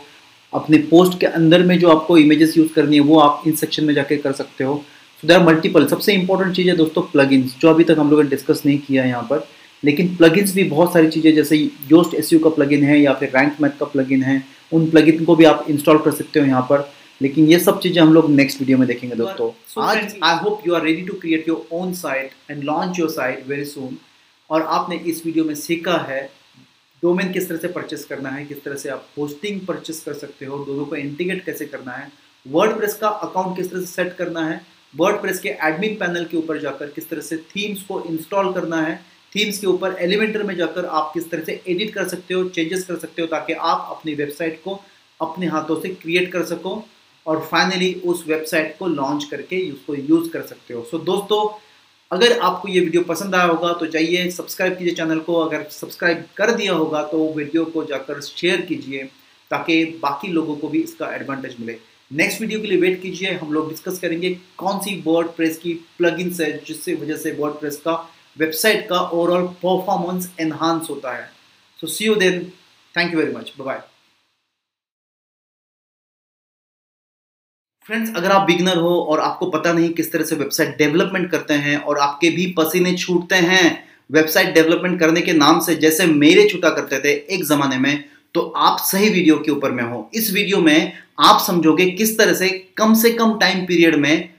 अपने 0.53 0.77
पोस्ट 0.89 1.19
के 1.19 1.25
अंदर 1.27 1.63
में 1.63 1.77
जो 1.79 1.89
आपको 1.89 2.17
इमेजेस 2.17 2.57
यूज़ 2.57 2.73
करनी 2.73 2.95
है, 2.95 3.01
वो 3.01 3.19
आप 3.19 3.43
इन 3.47 3.55
सेक्शन 3.55 3.85
में 3.85 3.93
जाके 3.93 4.17
कर 4.17 4.31
सकते 4.33 4.63
हो। 4.63 4.83
सो 5.23 5.27
देर 5.27 5.39
मल्टीपल 5.43 5.85
सबसे 5.87 6.13
इंपॉर्टेंट 6.13 6.55
चीज़ 6.55 6.69
है 6.69 6.75
दोस्तों 6.75 7.01
प्लगइन्स 7.11 7.55
जो 7.59 7.69
अभी 7.69 7.83
तक 7.83 7.95
हम 7.99 8.09
लोगों 8.09 8.23
ने 8.23 8.29
डिस्कस 8.29 8.61
नहीं 8.65 8.77
किया 8.79 9.03
है 9.03 9.09
यहाँ 9.09 9.23
पर। 9.29 9.47
लेकिन 9.83 10.15
प्लगइन्स 10.15 10.53
भी 10.55 10.63
बहुत 10.63 10.93
सारी 10.93 11.07
चीज़ें 11.07 11.33
जैसे 11.35 11.57
योस्ट 11.91 12.13
एस 12.15 12.29
का 12.43 12.49
प्लगइन 12.49 12.83
है 12.83 12.99
या 12.99 13.13
फिर 13.13 13.29
रैंक 13.35 13.61
मैथ 13.61 13.77
का 13.79 13.85
प्लगइन 13.85 14.23
है 14.23 14.43
उन 14.73 14.89
प्लगइन 14.91 15.23
को 15.25 15.35
भी 15.35 15.45
आप 15.45 15.65
इंस्टॉल 15.69 15.97
कर 15.97 16.11
सकते 16.11 16.39
हो 16.39 16.45
यहाँ 16.45 16.61
पर। 16.69 16.89
लेकिन 17.21 17.47
ये 17.47 17.59
सब 17.59 17.79
चीज़ें 17.79 18.01
हम 18.01 18.13
लोग 18.13 18.29
नेक्स्ट 18.31 18.59
वीडियो 18.59 18.77
में 18.77 18.87
देखेंगे 18.87 19.15
दोस्तों। 19.15 19.51
आज 19.83 20.15
I 20.23 20.37
hope 20.37 20.67
you 20.67 20.73
are 20.75 20.83
ready 20.83 21.01
to 21.01 21.13
create 21.19 21.47
your 21.47 21.67
own 21.71 21.93
site 21.93 22.51
and 22.51 22.63
launch 22.63 22.99
your 22.99 23.09
site 23.09 23.47
very 23.47 23.65
soon 23.65 23.97
और 24.49 24.61
आपने 24.61 24.95
इस 25.05 25.25
वीडियो 25.25 25.45
में 25.45 25.55
सीखा 25.55 25.97
है 26.09 26.21
डोमेन 27.03 27.31
किस 27.31 27.47
तरह 27.49 27.57
से 27.57 27.67
परचेस 27.69 28.05
करना 28.05 28.29
है 28.29 28.45
किस 28.45 28.63
तरह 28.63 28.75
से 28.75 28.89
आप 28.89 29.07
होस्टिंग 29.17 29.59
परचेस 29.67 30.03
कर 30.05 30.13
सकते 30.15 30.45
हो 30.45 30.63
दोनों 30.65 30.85
को 30.85 30.95
इंटीग्रेट 30.95 31.45
कैसे 31.45 31.65
करना 31.65 31.91
है 31.91 32.11
वर्ड 32.45 32.85
का 32.99 33.07
अकाउंट 33.07 33.57
किस 33.57 33.71
तरह 33.71 33.79
से 33.79 33.85
सेट 33.85 34.15
करना 34.17 34.47
है 34.47 34.61
वर्ड 34.95 35.39
के 35.41 35.49
एडमिन 35.67 35.95
पैनल 35.95 36.25
के 36.25 36.37
ऊपर 36.37 36.59
जाकर 36.59 36.89
किस 36.89 37.09
तरह 37.09 37.21
से 37.21 37.37
थीम्स 37.49 37.81
को 37.83 38.01
इंस्टॉल 38.09 38.53
करना 38.53 38.81
है 38.81 38.95
थीम्स 39.35 39.57
के 39.57 39.67
ऊपर 39.67 39.95
एलिमेंटर 39.99 40.43
में 40.43 40.55
जाकर 40.55 40.85
आप 40.85 41.11
किस 41.13 41.29
तरह 41.31 41.43
से 41.43 41.61
एडिट 41.67 41.93
कर 41.93 42.07
सकते 42.07 42.33
हो 42.33 42.43
चेंजेस 42.49 42.83
कर 42.85 42.95
सकते 42.95 43.21
हो 43.21 43.27
ताकि 43.27 43.53
आप 43.53 43.87
अपनी 43.91 44.13
वेबसाइट 44.15 44.61
को 44.63 44.79
अपने 45.19 45.47
हाथों 45.47 45.79
से 45.81 45.89
क्रिएट 45.95 46.31
कर 46.31 46.43
सको 46.45 46.83
और 47.25 47.39
फाइनली 47.51 47.93
उस 48.05 48.23
वेबसाइट 48.27 48.75
को 48.79 48.87
लॉन्च 48.87 49.23
करके 49.23 49.69
उसको 49.71 49.95
यूज़ 49.95 50.29
कर 50.29 50.41
सकते 50.41 50.73
हो। 50.73 50.81
सो 50.83 50.97
so, 50.97 51.05
दोस्तों 51.05 51.47
अगर 52.11 52.37
आपको 52.39 52.67
ये 52.67 52.79
वीडियो 52.79 53.03
पसंद 53.03 53.35
आया 53.35 53.45
होगा 53.45 53.71
तो 53.73 53.85
जाइए 53.87 54.29
सब्सक्राइब 54.31 54.77
कीजिए 54.77 54.93
चैनल 54.95 55.19
को। 55.19 55.35
अगर 55.35 55.63
सब्सक्राइब 55.71 56.23
कर 56.37 56.51
दिया 56.51 56.73
होगा 56.73 57.01
तो 57.03 57.23
वीडियो 57.33 57.65
को 57.65 57.83
जाकर 57.85 58.21
शेयर 58.21 58.61
कीजिए 58.61 59.03
ताकि 59.51 59.83
बाकी 60.03 60.27
लोगों 60.27 60.55
को 60.55 60.67
भी 60.67 60.81
इसका 60.81 61.13
एडवांटेज 61.15 61.55
मिले। 61.59 61.77
नेक्स्ट 62.11 62.41
वीडियो 62.41 62.59
के 62.61 62.67
लिए 62.67 62.79
वेट 62.79 63.01
कीजिए, 63.01 63.31
हम 63.31 63.53
लोग 63.53 63.69
डिस्कस 63.69 63.97
करेंगे 63.99 64.29
कौन 64.57 64.79
सी 64.79 65.01
वर्ड 65.05 65.27
प्रेस 65.35 65.57
की 65.57 65.73
प्लग 65.97 66.19
है, 66.19 66.51
जिससे 66.65 66.93
वजह 66.95 67.17
से 67.17 67.31
वर्ड 67.33 67.53
प्रेस 67.55 67.77
का 67.77 67.93
वेबसाइट 68.37 68.87
का 68.89 68.99
ओवरऑल 68.99 69.47
परफॉर्मेंस 69.63 70.29
एनहांस 70.39 70.87
होता 70.89 71.15
है। 71.15 71.29
So 71.79 71.87
see 71.87 72.05
you 72.05 72.15
then 72.15 72.39
thank 72.95 73.13
you 73.13 73.19
very 73.19 73.31
much 73.33 73.53
bye 73.59 73.81
friends 77.85 78.15
अगर 78.15 78.31
आप 78.31 78.47
बिगनर 78.47 78.77
हो 78.77 78.95
और 79.01 79.19
आपको 79.21 79.49
पता 79.51 79.73
नहीं 79.73 79.89
किस 79.93 80.11
तरह 80.11 80.25
से 80.25 80.35
वेबसाइट 80.35 80.77
डेवलपमेंट 80.77 81.29
करते 81.31 81.53
हैं 81.55 81.77
और 81.77 81.97
आपके 81.99 82.29
भी 82.31 82.45
पसीने 82.57 82.95
छूटते 82.97 83.35
हैं 83.47 83.65
वेबसाइट 84.11 84.53
डेवलपमेंट 84.53 84.99
करने 84.99 85.21
के 85.21 85.33
नाम 85.33 85.59
से, 85.59 85.75
जैसे 85.75 86.05
मेरे 86.05 86.47
छूटा 86.49 86.69
करते 86.71 86.99
थे 86.99 87.13
एक 87.35 87.43
जमाने 87.45 87.77
में 87.77 88.03
तो 88.35 88.41
आप 88.41 88.79
सही 88.81 89.09
वीडियो 89.09 89.37
के 89.39 89.51
ऊपर 89.51 89.71
में 89.71 89.83
हो। 89.83 90.09
इस 90.13 90.31
वीडियो 90.33 90.57
में 90.61 90.93
आप 91.19 91.41
समझोगे 91.41 91.91
किस 91.91 92.17
तरह 92.17 92.33
से 92.33 92.49
कम 92.77 92.93
से 92.93 93.11
कम 93.11 93.39
टाइम 93.39 93.65
पीरियड 93.65 93.95
में 93.95 94.29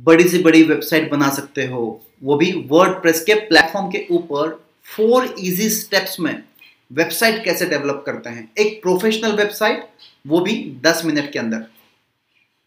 बड़ी 0.00 0.28
से 0.28 0.38
बड़ी 0.38 0.62
वेबसाइट 0.62 1.10
बना 1.10 1.28
सकते 1.28 1.66
हो। 1.66 2.06
वो 2.22 2.36
भी 2.36 2.64
वर्ड 2.66 2.92
के 3.06 3.34
प्लेटफॉर्म 3.34 3.88
के 3.88 4.06
ऊपर 4.10 4.66
फोर 4.84 5.34
इजी 5.38 5.70
स्टेप्स 5.70 6.20
में 6.20 6.42
वेबसाइट 6.92 7.44
कैसे 7.44 7.66
डेवलप 7.66 8.02
करते 8.06 8.30
हैं। 8.30 8.52
एक 8.58 8.82
प्रोफेशनल 8.82 9.32
वेबसाइट 9.32 9.88
वो 10.26 10.40
भी 10.40 10.76
10 10.84 11.02
मिनट 11.04 11.32
के 11.32 11.38
अंदर। 11.38 11.64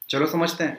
चलो 0.09 0.27
समझते 0.27 0.63
हैं। 0.63 0.77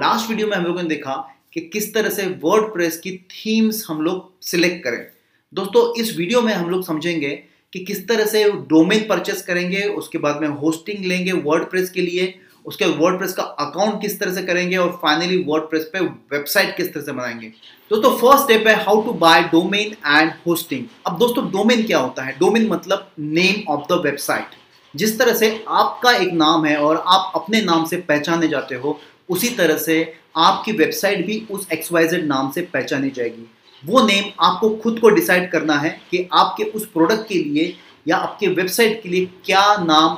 लास्ट 0.00 0.30
वीडियो 0.30 0.48
में 0.48 0.56
हम 0.56 0.64
लोगों 0.64 0.82
ने 0.82 0.88
देखा 0.88 1.34
कि 1.52 1.60
किस 1.60 1.94
तरह 1.94 2.10
से 2.10 2.26
वर्ड 2.26 2.92
की 3.02 3.16
थीम्स 3.16 3.86
हम 3.90 4.02
लोग 4.02 4.42
सिलेक्ट 4.42 4.84
करें। 4.84 5.06
दोस्तों, 5.54 6.02
इस 6.02 6.16
वीडियो 6.16 6.42
में 6.42 6.54
हम 6.54 6.70
लोग 6.70 6.86
समझेंगे 6.86 7.55
कि 7.76 7.84
किस 7.84 8.06
तरह 8.08 8.26
से 8.26 8.42
डोमेन 8.68 9.06
परचेस 9.08 9.42
करेंगे, 9.42 9.82
उसके 9.82 10.18
बाद 10.18 10.40
में 10.40 10.48
होस्टिंग 10.48 11.04
लेंगे 11.04 11.32
वर्ड 11.32 11.88
के 11.94 12.00
लिए, 12.00 12.34
उसके 12.66 12.84
वर्ड 12.84 13.26
का 13.32 13.42
अकाउंट 13.42 14.00
किस 14.02 14.18
तरह 14.20 14.34
से 14.34 14.42
करेंगे 14.42 14.76
और 14.76 14.90
फाइनली 15.02 15.36
वर्ड 15.48 15.64
पे 15.64 16.00
वेबसाइट 16.00 16.76
किस 16.76 16.92
तरह 16.94 17.02
से 17.02 17.12
बनाएँगे। 17.12 17.46
दोस्तों 17.90 18.16
फ़र्स्ट 18.18 18.44
स्टेप 18.44 18.66
है 18.66 18.74
how 18.84 19.02
to 19.02 19.12
buy 19.12 19.42
domain 19.42 19.92
and 20.06 20.32
hosting 20.46 20.84
अब 21.06 21.18
दोस्तों 21.18 21.44
डोमेन 21.50 21.82
क्या 21.82 21.98
होता 21.98 22.22
है? 22.22 22.36
डोमेन 22.40 22.66
मतलब 22.68 23.10
नेम 23.18 23.72
ऑफ़ 23.72 23.92
द 23.92 24.00
वेबसाइट 24.04 24.56
जिस 24.94 25.18
तरह 25.18 25.34
से 25.34 25.64
आपका 25.68 26.12
एक 26.12 26.32
नाम 26.32 26.64
है 26.64 26.76
और 26.76 27.02
आप 27.06 27.32
अपने 27.34 27.60
नाम 27.62 27.84
से 27.84 27.96
पहचाने 27.96 28.48
जाते 28.48 28.74
हो, 28.74 29.00
उसी 29.28 29.48
तरह 29.48 29.76
से 29.76 30.14
आपकी 30.36 30.72
वेबसाइट 30.72 31.26
भी 31.26 31.46
उस 31.50 31.66
एक्सवाइजेड 31.72 32.26
नाम 32.26 32.50
से 32.52 32.60
पहचानी 32.62 33.10
जाएगी। 33.10 33.50
वो 33.82 34.06
नेम 34.06 34.30
आपको 34.40 34.68
खुद 34.76 34.98
को 34.98 35.08
डिसाइड 35.10 35.50
करना 35.50 35.74
है 35.74 35.90
कि 36.10 36.28
आपके 36.32 36.64
उस 36.64 36.86
प्रोडक्ट 36.86 37.28
के 37.28 37.34
लिए 37.34 37.76
या 38.08 38.16
आपके 38.16 38.48
वेबसाइट 38.48 39.02
के 39.02 39.08
लिए 39.08 39.26
क्या 39.44 39.62
नाम 39.84 40.14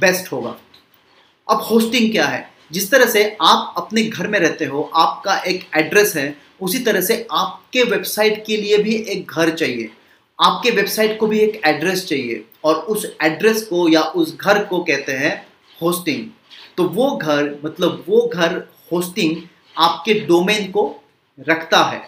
बेस्ट 0.00 0.32
होगा। 0.32 0.56
अब 1.48 1.62
होस्टिंग 1.62 2.10
क्या 2.12 2.26
है? 2.26 2.48
जिस 2.72 2.90
तरह 2.90 3.06
से 3.06 3.24
आप 3.42 3.74
अपने 3.76 4.02
घर 4.02 4.28
में 4.28 4.38
रहते 4.38 4.64
हो, 4.64 4.90
आपका 4.94 5.36
एक 5.38 5.66
एड्रेस 5.76 6.16
है, 6.16 6.36
उसी 6.60 6.78
तरह 6.78 7.00
से 7.00 7.26
आपके 7.32 7.82
वेबसाइट 7.82 8.44
के 8.46 8.56
लिए 8.56 8.78
भी 8.78 8.94
एक 8.94 9.30
घर 9.30 9.50
चाहिए। 9.50 9.90
आपके 10.38 10.70
वेबसाइट 10.70 11.18
को 11.20 11.26
भी 11.26 11.38
एक 11.38 11.60
एड्रेस 11.66 12.04
चाहिए 12.06 12.44
और 12.64 12.74
उस 12.74 13.06
एड्रेस 13.22 13.62
को 13.62 13.88
या 13.88 14.00
उस 14.00 14.36
घर 14.36 14.64
को 14.64 14.82
कहते 14.84 15.12
हैं 15.12 15.34
होस्टिंग 15.82 16.26
तो 16.76 16.84
वो 16.84 17.10
घर 17.16 17.54
मतलब 17.64 18.04
वो 18.08 18.20
घर 18.34 18.56
होस्टिंग 18.92 19.36
आपके 19.76 20.14
डोमेन 20.20 20.70
को 20.70 20.84
रखता 21.38 21.82
है। 21.84 22.02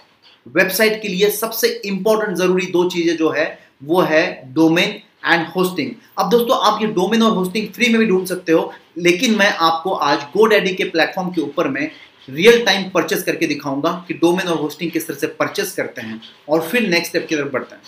वेबसाइट 0.47 1.01
के 1.03 1.09
लिए 1.09 1.31
सबसे 1.33 1.69
इंपॉर्टेंट 1.85 2.37
ज़रूरी 2.37 2.67
दो 2.73 2.89
चीज़ें 2.91 3.17
जो 3.17 3.31
है, 3.31 3.47
वो 3.85 4.01
है 4.03 4.53
डोमेन 4.55 5.01
एंड 5.27 5.47
होस्टिंग 5.49 5.91
अब 6.19 6.31
दोस्तों, 6.31 6.59
आप 6.63 6.83
ये 6.83 6.89
डोमेन 6.89 7.23
और 7.23 7.33
होस्टिंग 7.33 7.69
फ्री 7.69 7.89
में 7.89 7.99
भी 8.01 8.07
ढूंढ 8.07 8.27
सकते 8.27 8.53
हो, 8.53 8.73
लेकिन 8.99 9.37
मैं 9.39 9.51
आपको 9.61 9.91
आज 9.91 10.23
गोडैडी 10.37 10.75
के 10.75 10.85
प्लेटफॉर्म 10.87 11.31
के 11.31 11.41
ऊपर 11.41 11.69
में 11.69 11.91
रियल 12.29 12.65
टाइम 12.65 12.89
परचेस 12.91 13.23
करके 13.23 13.47
दिखाऊँगा 13.47 13.91
कि 14.09 14.15
डोमेन 14.15 14.49
और 14.49 14.57
होस्टिंग 14.59 14.91
किस 14.91 15.07
तरह 15.07 15.17
से 15.17 15.27
परचेस 15.41 15.73
करते 15.73 16.03
हैं 16.03 16.21
और 16.49 16.63
फिर 16.63 16.89
नेक्स्ट 16.89 17.11
स्टेप 17.11 17.27
की 17.29 17.37
तरफ़ 17.37 17.53
बढ़ते 17.53 17.75
हैं। 17.75 17.83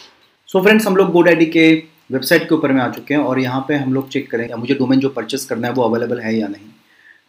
सो 0.49 0.59
so 0.59 0.65
फ्रेंड्स 0.65 0.87
हम 0.87 0.97
लोग 0.97 1.11
गोडैडी 1.13 1.47
के 1.47 1.73
वेबसाइट 2.11 2.49
के 2.49 2.55
ऊपर 2.55 2.73
में 2.73 2.81
आ 2.83 2.89
चुके 2.91 3.15
हैं 3.15 3.21
और 3.21 3.39
यहाँ 3.41 3.65
पे 3.69 3.75
हम 3.75 3.95
लोग 3.95 4.09
चेक 4.11 4.31
करेंगे 4.31 4.55
मुझे 4.55 4.75
डोमेन 4.75 5.01
जो 5.01 5.09
परचेस 5.11 5.45
करना 5.45 5.69
है 5.69 5.75
वो 5.75 5.83
अवेलेबल 5.83 6.21
है 6.21 6.35
या 6.37 6.49
नहीं। 6.49 6.69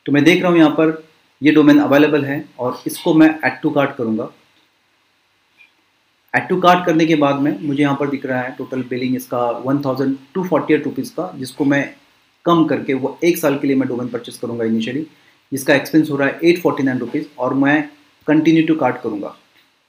तो 0.06 0.12
मैं 0.12 0.24
देख 0.24 0.42
रहा 0.42 0.52
हूँ 0.52 0.60
यहाँ 0.60 0.72
पर 0.72 1.04
ये 1.42 1.52
डोमेन 1.52 1.80
अवेलेबल 1.80 2.26
है 2.26 2.44
और 2.60 2.82
इसको 2.88 3.14
मैं 3.14 3.30
एड 3.46 3.60
टू 3.62 3.70
कार्ट 3.70 3.96
करूँगा। 3.98 4.30
एड 6.34 6.48
टू 6.50 6.60
कार्ट 6.62 6.86
करने 6.86 7.06
के 7.06 7.16
बाद 7.16 7.40
में 7.42 7.52
मुझे 7.62 7.82
यहाँ 7.82 7.96
पर 8.00 8.10
दिख 8.10 8.26
रहा 8.26 8.42
है 8.42 8.52
टोटल 8.58 8.82
बिलिंग 8.90 9.16
इसका 9.16 9.40
one 9.66 9.82
thousand 9.86 10.16
two 10.34 10.44
forty 10.44 10.74
eight 10.74 10.86
rupees 10.86 11.12
का, 11.12 11.32
जिसको 11.38 11.66
मैं 11.66 11.84
कम 12.46 12.64
करके 12.66 12.94
वो 12.96 13.18
एक 13.24 13.38
साल 13.38 13.58
के 13.58 13.68
लिए 13.68 13.76
मैं 13.76 13.88
डोमेन 13.88 14.08
परचेस 14.08 14.38
करूँगा 14.42 14.66
इनिशियली 14.66 15.06
जिसका 15.52 15.76
एक्सपेंस 15.76 16.10
हो 16.10 16.18
रहा 16.18 16.28
है 16.28 16.40
एट 16.44 16.62
फोर्टी 16.62 16.84
नाइन 16.84 17.00
रुपीज़ 17.00 17.26
और 17.40 17.54
मैं 17.56 17.82
कंटिन्यू 18.28 18.66
टू 18.68 18.76
कार्ट 18.76 19.02
करूँगा। 19.04 19.36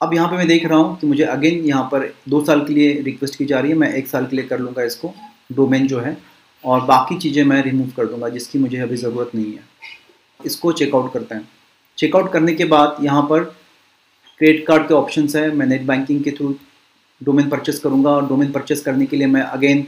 अब 0.01 0.13
यहाँ 0.13 0.27
पे 0.29 0.37
मैं 0.37 0.47
देख 0.47 0.65
रहा 0.65 0.77
हूँ 0.77 0.97
कि 0.99 1.07
मुझे 1.07 1.23
अगेन 1.25 1.63
यहाँ 1.65 1.83
पर 1.91 2.07
दो 2.29 2.43
साल 2.45 2.65
के 2.65 2.73
लिए 2.73 3.01
रिक्वेस्ट 3.01 3.35
की 3.35 3.45
जा 3.45 3.59
रही 3.59 3.71
है, 3.71 3.77
मैं 3.77 3.93
एक 3.93 4.07
साल 4.07 4.25
के 4.25 4.35
लिए 4.35 4.45
कर 4.45 4.59
लूँगा 4.59 4.83
इसको 4.83 5.13
डोमेन 5.51 5.87
जो 5.87 5.99
है। 5.99 6.17
और 6.63 6.81
बाकी 6.85 7.17
चीज़ें 7.17 7.43
मैं 7.43 7.61
रिमूव 7.63 7.91
कर 7.97 8.05
दूँगा, 8.05 8.29
जिसकी 8.29 8.59
मुझे 8.59 8.77
अभी 8.79 8.95
ज़रूरत 8.97 9.31
नहीं 9.35 9.53
है। 9.53 9.63
इसको 10.39 10.71
चेकआउट 10.73 11.13
करते 11.13 11.35
हैं। 11.35 11.47
चेकआउट 11.97 12.31
करने 12.33 12.53
के 12.53 12.65
बाद 12.65 12.97
यहाँ 13.03 13.21
पर 13.23 13.43
क्रेडिट 14.41 14.65
कार्ड 14.67 14.87
के 14.87 14.93
ऑप्शन 14.93 15.27
है, 15.35 15.51
मैं 15.51 15.65
नेट 15.67 15.81
बैंकिंग 15.87 16.23
के 16.23 16.31
थ्रू 16.31 16.53
डोमेन 17.21 17.49
परचेस 17.49 17.79
करूँगा 17.79 18.09
और 18.09 18.27
डोमेन 18.27 18.51
परचेस 18.51 18.81
करने 18.81 19.05
के 19.05 19.17
लिए 19.17 19.27
मैं 19.27 19.41
अगेन 19.41 19.85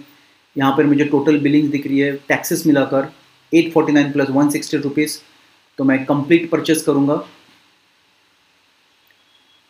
यहाँ 0.56 0.76
पर 0.78 0.86
मुझे 0.86 1.06
टोटल 1.06 1.38
बिलिंग 1.42 1.70
दिख 1.72 1.86
रही 1.88 2.00
है 2.00 2.12
टैक्सेस 2.28 2.66
मिलाकर 2.68 3.08
eight 3.52 3.72
forty 3.74 3.94
nine 3.94 4.12
plus 4.12 4.30
one 4.30 4.50
sixty 4.50 4.78
rupees 4.78 5.18
तो 5.78 5.84
मैं 5.84 5.98
कंप्लीट 6.06 6.50
परचेस 6.50 6.84
करूँगा। 6.84 7.16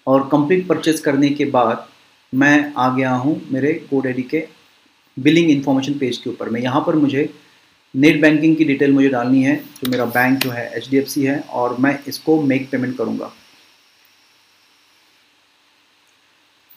और 0.07 0.27
कंप्लीट 0.31 0.67
परचेस 0.67 0.99
करने 1.01 1.29
के 1.29 1.45
बाद 1.51 1.87
मैं 2.33 2.73
आ 2.77 2.89
गया 2.95 3.11
हूँ 3.13 3.39
मेरे 3.51 3.71
गोडेडी 3.91 4.23
के 4.23 4.43
बिलिंग 5.17 5.51
इन्फॉर्मेशन 5.51 5.93
पेज 5.99 6.17
के 6.17 6.29
ऊपर। 6.29 6.49
में 6.49 6.59
यहाँ 6.61 6.81
पर 6.87 6.95
मुझे 6.95 7.29
नेट 7.93 8.19
बैंकिंग 8.21 8.57
की 8.57 8.65
डिटेल 8.65 8.93
मुझे 8.93 9.09
डालनी 9.09 9.43
है 9.43 9.55
तो 9.79 9.89
मेरा 9.91 10.05
बैंक 10.17 10.37
जो 10.43 10.51
है 10.51 10.67
HDFC 10.81 11.25
है, 11.25 11.39
और 11.39 11.77
मैं 11.79 11.97
इसको 12.07 12.41
मेक 12.43 12.69
पेमेंट 12.71 12.97
करूँगा। 12.97 13.31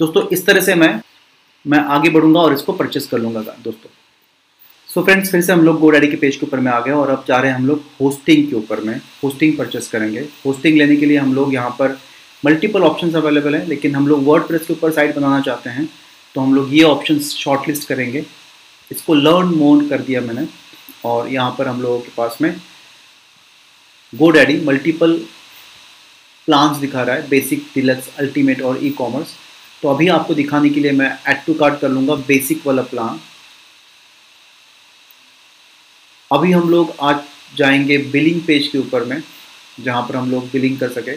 दोस्तों, 0.01 0.27
इस 0.33 0.45
तरह 0.47 0.61
से 0.61 0.75
मैं 0.75 1.01
मैं 1.65 1.79
आगे 1.91 2.09
बढ़ूँगा 2.11 2.41
और 2.41 2.55
इसको 2.55 2.73
परचेस 2.73 3.07
कर 3.07 3.19
लूँगा 3.19 3.41
दोस्तों। 3.41 3.91
सो 4.89 5.01
so 5.01 5.05
फ्रेंड्स 5.07 5.31
फिर 5.31 5.41
से 5.43 5.53
हम 5.53 5.63
लोग 5.65 5.79
गोडाडी 5.81 6.09
के 6.09 6.17
पेज 6.17 6.37
के 6.37 6.47
ऊपर 6.47 6.61
में 6.61 6.71
आ 6.73 6.79
गए 6.81 6.93
और 6.93 7.11
अब 7.11 7.25
जा 7.29 7.39
रहे 7.39 7.51
हैं 7.51 7.59
हम 7.59 7.67
लोग 7.67 7.83
होस्टिंग 8.01 8.47
के 8.49 8.57
ऊपर 8.57 8.81
में। 8.81 8.95
होस्टिंग 9.23 9.57
परचेस 9.59 9.89
करेंगे। 9.89 10.21
होस्टिंग 10.45 10.77
लेने 10.79 10.97
के 10.97 11.07
लिए 11.07 11.19
हम 11.19 11.35
लोग 11.35 11.55
यहाँ 11.55 11.71
पर 11.79 11.97
मल्टीपल 12.43 12.83
ऑप्शंस 12.83 13.15
अवेलेबल 13.17 13.55
हैं, 13.55 13.67
लेकिन 13.67 13.95
हम 13.97 14.07
लोग 14.09 14.25
वर्ड 14.27 14.59
के 14.59 14.73
ऊपर 14.73 14.91
साइट 14.93 15.15
बनाना 15.17 15.41
चाहते 15.41 15.71
हैं 15.71 15.89
तो 16.35 16.41
हम 16.41 16.55
लोग 16.55 16.75
ये 16.75 16.83
ऑप्शन 16.85 17.19
शॉर्ट 17.21 17.69
लिस्ट 17.69 17.89
करेंगे। 17.89 18.25
इसको 18.91 19.15
लर्न 19.15 19.55
मोन 19.55 19.89
कर 19.89 20.01
दिया 20.01 20.21
मैंने, 20.21 20.47
और 21.05 21.29
यहाँ 21.29 21.55
पर 21.59 21.69
हम 21.69 21.83
लोगों 21.83 21.99
के 22.01 22.11
पास 22.17 22.39
में 22.43 22.55
गो 24.13 24.31
डैडी 24.31 24.61
मल्टीपल 24.67 25.19
प्लान्स 26.49 26.79
दिखा 26.79 27.03
रहा 27.03 27.17
है 27.17 27.29
बेसिक 27.29 27.67
डिलक्स 27.75 28.11
अल्टीमेट 28.19 28.63
और 28.63 28.85
ई 28.85 28.91
कॉमर्स 28.99 29.35
तो 29.87 29.91
अभी 29.91 30.07
आपको 30.09 30.35
दिखाने 30.35 30.69
के 30.71 30.81
लिए 30.81 30.93
मैं 30.93 31.09
एड 31.29 31.45
टू 31.47 31.53
कार्ड 31.55 31.79
कर 31.81 31.89
लूँगा 31.89 32.15
बेसिक 32.29 32.67
वाला 32.67 32.83
प्लान 32.83 33.21
अभी 36.31 36.51
हम 36.53 36.69
लोग 36.71 36.95
आज 37.09 37.21
जाएँगे 37.57 37.99
बिलिंग 38.13 38.41
पेज 38.47 38.67
के 38.69 38.79
ऊपर 38.79 39.05
में, 39.05 39.23
जहाँ 39.81 40.03
पर 40.09 40.17
हम 40.17 40.31
लोग 40.31 40.51
बिलिंग 40.53 40.79
कर 40.81 40.91
सके। 40.93 41.17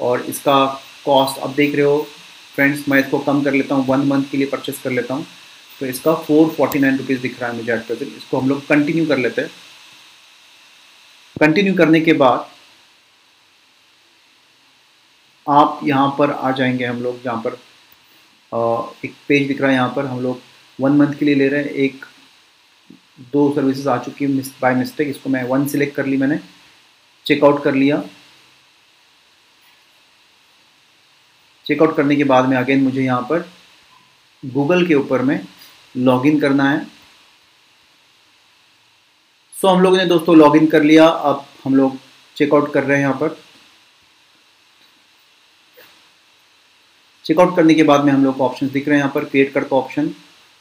और 0.00 0.20
इसका 0.28 0.64
कॉस्ट 1.04 1.40
अब 1.42 1.54
देख 1.54 1.74
रहे 1.74 1.84
हो 1.84 1.98
फ्रेंड्स 2.54 2.88
मैं 2.88 3.00
इसको 3.00 3.18
कम 3.26 3.42
कर 3.44 3.52
लेता 3.54 3.74
हूँ 3.74 3.86
वन 3.86 4.06
मंथ 4.08 4.30
के 4.30 4.36
लिए 4.38 4.46
परचेस 4.46 4.80
कर 4.84 4.90
लेता 4.90 5.14
हूँ। 5.14 5.26
तो 5.80 5.86
इसका 5.86 6.14
फोर 6.22 6.48
फोर्टी 6.56 6.78
नाइन 6.78 6.98
रुपीज़ 6.98 7.20
दिख 7.22 7.40
रहा 7.40 7.50
है 7.50 7.56
मुझे 7.56 7.72
एट 7.72 7.86
प्रेजेंट 7.86 8.16
इसको 8.16 8.40
हम 8.40 8.48
लोग 8.48 8.66
कंटिन्यू 8.68 9.06
कर 9.06 9.18
लेते 9.18 9.42
हैं। 9.42 9.50
कंटिन्यू 11.36 11.74
करने 11.74 12.00
के 12.00 12.12
बाद 12.24 12.48
आप 15.46 15.80
यहाँ 15.84 16.08
पर 16.18 16.30
आ 16.32 16.50
जाएँगे 16.52 16.84
हम 16.86 17.02
लोग, 17.02 17.22
जहाँ 17.22 17.40
पर 17.42 17.58
एक 18.54 19.14
पेज 19.28 19.46
दिख 19.48 19.60
रहा 19.60 19.70
है 19.70 19.76
यहाँ 19.76 19.92
पर 19.96 20.06
हम 20.06 20.20
लोग 20.22 20.40
वन 20.78 20.96
मंथ 20.96 21.14
के 21.18 21.24
लिए 21.24 21.34
ले 21.34 21.48
रहे 21.48 21.62
हैं। 21.62 21.70
एक 21.70 22.04
दो 23.32 23.50
सर्विसेज़ 23.54 23.88
आ 23.88 23.96
चुकी 23.98 24.24
है 24.24 24.42
बाय 24.60 24.74
मिस्टेक 24.74 25.08
इसको 25.08 25.30
मैं 25.30 25.42
वन 25.48 25.66
सिलेक्ट 25.68 25.94
कर 25.96 26.06
ली 26.06 26.16
मैंने। 26.16 26.38
चेकआउट 27.26 27.62
कर 27.64 27.74
लिया। 27.74 28.02
चेकआउट 31.66 31.96
करने 31.96 32.16
के 32.16 32.24
बाद 32.24 32.48
में 32.48 32.56
अगेन 32.56 32.82
मुझे 32.84 33.02
यहाँ 33.02 33.22
पर 33.30 33.48
गूगल 34.42 34.86
के 34.86 34.94
ऊपर 34.94 35.22
में 35.22 35.38
लॉगिन 35.96 36.40
करना 36.40 36.70
है। 36.70 36.84
सो 39.54 39.68
so, 39.68 39.74
हम 39.74 39.82
लोगों 39.82 39.96
ने 39.96 40.04
दोस्तों 40.06 40.36
लॉगिन 40.36 40.66
कर 40.66 40.82
लिया। 40.82 41.06
अब 41.06 41.44
हम 41.64 41.74
लोग 41.74 41.96
चेकआउट 42.36 42.72
कर 42.72 42.84
रहे 42.84 42.96
हैं 42.96 43.04
यहाँ 43.04 43.18
पर। 43.20 43.36
चेकआउट 47.26 47.56
करने 47.56 47.74
के 47.74 47.82
बाद 47.82 48.04
में 48.04 48.12
हम 48.12 48.24
लोग 48.24 48.36
को 48.36 48.44
ऑप्शन 48.44 48.68
दिख 48.68 48.88
रहे 48.88 48.96
हैं 48.96 49.02
यहाँ 49.02 49.12
पर 49.14 49.24
क्रिएट 49.24 49.52
कार्ड 49.52 49.68
का 49.68 49.76
ऑप्शन 49.76 50.10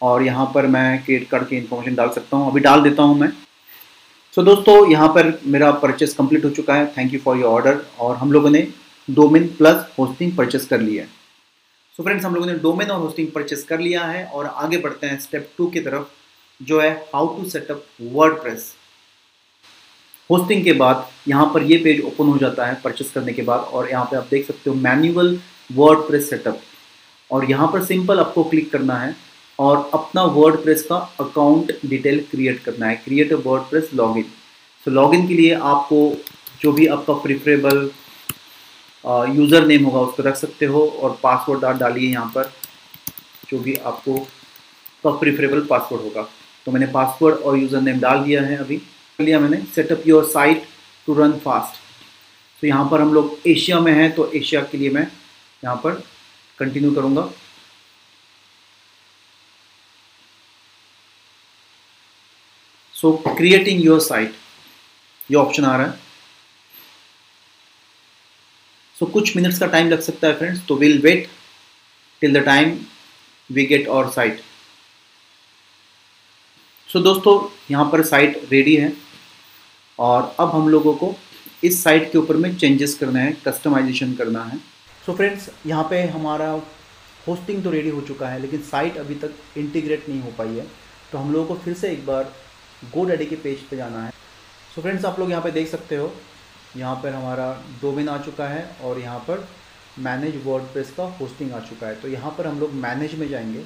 और 0.02 0.24
यहाँ 0.24 0.46
पर 0.56 0.68
मैं 0.68 1.04
क्रिएट 1.06 1.28
कार्ड 1.30 1.48
की 1.48 1.58
इन्फॉर्मेशन 1.58 1.96
डाल 1.96 2.10
सकता 2.10 2.38
हूँ। 2.38 2.52
अभी 2.52 2.60
डाल 2.60 2.82
देता 2.82 3.04
हूँ 3.04 3.18
मैं। 3.20 3.30
सो 3.30 4.42
so, 4.42 4.48
दोस्तों 4.48 4.92
यहाँ 4.92 5.08
पर 5.08 5.40
मेरा 5.46 5.72
परचेस 5.82 6.14
कंप्लीट 6.14 6.46
हो 6.46 6.50
चुका 6.50 6.76
है। 6.76 6.86
Thank 6.98 7.14
you 7.14 7.20
for 7.20 7.38
your 7.38 7.46
order 7.48 7.82
और 8.00 8.16
हम 8.16 8.32
लोगों 8.32 8.50
ने 8.50 8.68
डोमेन 9.08 9.48
प्लस 9.58 9.86
होस्टिंग 10.00 10.36
परचेस 10.38 10.66
कर 10.66 10.82
लिया 10.82 11.04
है। 11.04 11.10
सो 11.10 11.96
so 11.98 12.06
फ्रेंड्स 12.06 12.26
हम 12.26 12.36
लोगों 12.36 12.48
ने 12.48 12.54
डोमेन 12.60 12.92
और 12.92 13.00
होस्टिंग 13.00 13.28
परचेस 13.32 13.64
कर 13.64 13.80
लिया 13.80 14.06
है 14.06 14.26
और 14.26 14.46
आगे 14.46 14.78
बढ़ते 14.78 15.08
हैं 15.08 15.20
स्टेप 15.20 15.50
टू 15.58 15.68
की 15.68 15.80
तरफ़ 15.80 16.64
जो 16.64 16.80
है 16.82 16.92
how 17.14 17.28
to 17.38 17.50
setup 17.50 17.86
WordPress 18.42 18.74
hosting 20.30 20.64
के 20.64 20.74
बाद 20.74 21.08
यहाँ 21.28 21.46
पर 21.54 21.64
ये 21.64 21.78
पेज 21.78 22.02
ओपन 22.04 22.28
हो 22.28 22.38
जाता 22.38 22.66
है 22.66 22.80
परचेस 22.84 23.12
करने 23.12 23.34
के 23.34 23.42
बाद 23.42 23.60
और 23.74 23.90
यहाँ 23.90 24.06
पे 24.06 24.18
आप 24.18 24.28
देख 24.32 24.46
सकते 24.48 24.70
हो 24.70 24.76
मैनुअल 24.78 25.38
वर्ड 25.70 26.00
प्रेस 26.08 26.30
सेटअप 26.30 26.62
और 27.30 27.50
यहाँ 27.50 27.68
पर 27.68 27.84
सिंपल 27.86 28.20
आपको 28.20 28.44
क्लिक 28.44 28.72
करना 28.72 28.96
है 28.96 29.16
और 29.60 29.90
अपना 29.94 30.24
वर्ड 30.38 30.56
प्रेस 30.64 30.82
का 30.84 30.96
अकाउंट 31.20 31.72
डिटेल 31.86 32.20
क्रिएट 32.32 32.64
करना 32.64 32.88
है। 32.88 32.96
Create 33.06 33.34
a 33.34 33.36
WordPress 33.64 33.90
login 33.94 34.24
so 34.86 34.92
log 34.92 35.16
in 35.16 35.28
के 35.28 35.34
लिए 35.34 35.54
आपको 35.56 36.00
जो 36.62 36.72
भी 36.72 36.88
आपका 36.88 37.14
प्रिफरेबल 37.22 37.90
यूज़र 39.36 39.66
नेम 39.68 39.86
होगा 39.86 40.00
उसको 40.00 40.24
रख 40.24 40.36
सकते 40.36 40.66
हो 40.66 40.86
और 41.02 41.18
पासवर्ड 41.24 41.62
डाल 41.62 41.78
डालिए 41.78 42.10
यहाँ 42.10 42.32
पर। 42.36 42.52
जो 43.50 43.60
भी 43.60 43.76
आपको 43.76 44.18
का 45.04 45.12
प्रिफरेबल 45.20 45.62
पासवर्ड 45.70 46.02
होगा। 46.02 46.22
तो 46.68 46.72
मैंने 46.72 46.86
पासवर्ड 46.92 47.36
और 47.36 47.58
यूज़र 47.58 47.82
नेम 47.82 48.00
डाल 48.00 48.24
दिया 48.24 48.42
है 48.42 48.58
अभी। 48.58 48.82
लिया 49.20 49.40
मैंने। 49.40 49.58
Setup 49.76 50.04
your 50.08 50.24
site 50.26 50.64
to 51.08 51.14
run 51.14 51.32
fast 51.40 51.82
तो 52.64 52.68
यहाँ 52.68 52.88
पर 52.92 53.02
हम 53.02 53.14
लोग 53.14 53.48
एशिया 53.48 53.80
में 53.80 53.92
हैं 53.94 54.12
तो 54.16 54.32
एशिया 54.32 54.62
के 54.62 54.78
लिए 54.78 54.90
मैं 54.90 55.08
यहाँ 55.64 55.76
पर 55.84 56.04
कंटिन्यू 56.60 56.94
करूँगा। 56.96 57.30
सो 62.96 63.12
क्रिएटिंग 63.28 63.84
योर 63.84 64.00
साइट 64.02 64.36
ये 65.32 65.38
ऑप्शन 65.38 65.66
आ 65.66 65.76
रहा 65.78 65.88
है। 65.88 66.02
सो 68.96 69.06
so, 69.06 69.12
कुछ 69.14 69.36
मिनट्स 69.36 69.60
का 69.60 69.66
टाइम 69.68 69.90
लग 69.90 70.02
सकता 70.02 70.28
है 70.28 70.38
फ्रेंड्स 70.38 70.66
तो 70.68 70.76
will 70.78 71.02
wait 71.02 71.28
till 72.22 72.34
the 72.34 72.44
time 72.46 72.78
we 73.50 73.66
get 73.66 73.88
our 73.88 74.10
site 74.12 74.42
so 76.90 77.00
दोस्तों 77.00 77.34
यहाँ 77.72 77.90
पर 77.92 78.04
साइट 78.06 78.42
रेडी 78.52 78.76
है 78.76 78.92
और 80.00 80.36
अब 80.40 80.50
हम 80.50 80.70
लोगों 80.70 80.94
को 80.96 81.14
इस 81.64 81.84
साइट 81.84 82.12
के 82.12 82.18
ऊपर 82.18 82.38
में 82.38 82.56
चेंजेस 82.58 82.94
करना 83.00 83.20
है 83.20 83.32
कस्टमाइजेशन 83.46 84.14
करना 84.16 84.44
है। 84.44 84.73
सो 85.06 85.14
फ्रेंड्स 85.14 85.50
यहाँ 85.66 85.84
पे 85.90 86.02
हमारा 86.08 86.50
होस्टिंग 87.28 87.64
तो 87.64 87.72
रेडी 87.72 87.90
हो 87.90 88.02
चुका 88.02 88.28
है, 88.30 88.40
लेकिन 88.40 88.62
साइट 88.62 88.98
अभी 88.98 89.16
तक 89.16 89.34
इंटीग्रेट 89.58 90.08
नहीं 90.10 90.22
हो 90.22 90.32
पाई 90.38 90.58
है। 90.58 90.66
तो 91.12 91.18
हम 91.18 91.34
लोगों 91.34 91.46
को 91.48 91.62
फिर 91.64 91.74
से 91.74 91.92
एक 91.92 92.06
बार 92.06 92.32
गो 92.94 93.04
डैडी 93.06 93.26
के 93.26 93.36
पेज 93.36 93.68
पे 93.70 93.78
जाना 93.78 94.04
है। 94.06 94.12
सो 94.12 94.76
so 94.76 94.82
फ्रेंड्स 94.82 95.06
आप 95.06 95.20
लोग 95.20 95.30
यहाँ 95.30 95.44
पे 95.44 95.52
देख 95.52 95.68
सकते 95.68 95.96
हो, 95.96 96.12
यहाँ 96.78 96.96
पर 97.04 97.14
हमारा 97.14 97.52
डोमेन 97.82 98.10
आ 98.10 98.18
चुका 98.18 98.48
है 98.48 98.66
और 98.84 99.00
यहाँ 99.00 99.20
पर 99.20 99.48
मैनेज 100.00 100.42
वर्ड 100.46 100.84
का 100.98 101.04
होस्टिंग 101.20 101.54
आ 101.54 101.60
चुका 101.60 101.88
है। 101.88 102.02
तो 102.02 102.08
यहाँ 102.08 102.34
पर 102.38 102.48
हम 102.48 102.60
लोग 102.60 102.74
मैनेज 102.74 103.14
में 103.20 103.28
जाएँगे। 103.30 103.66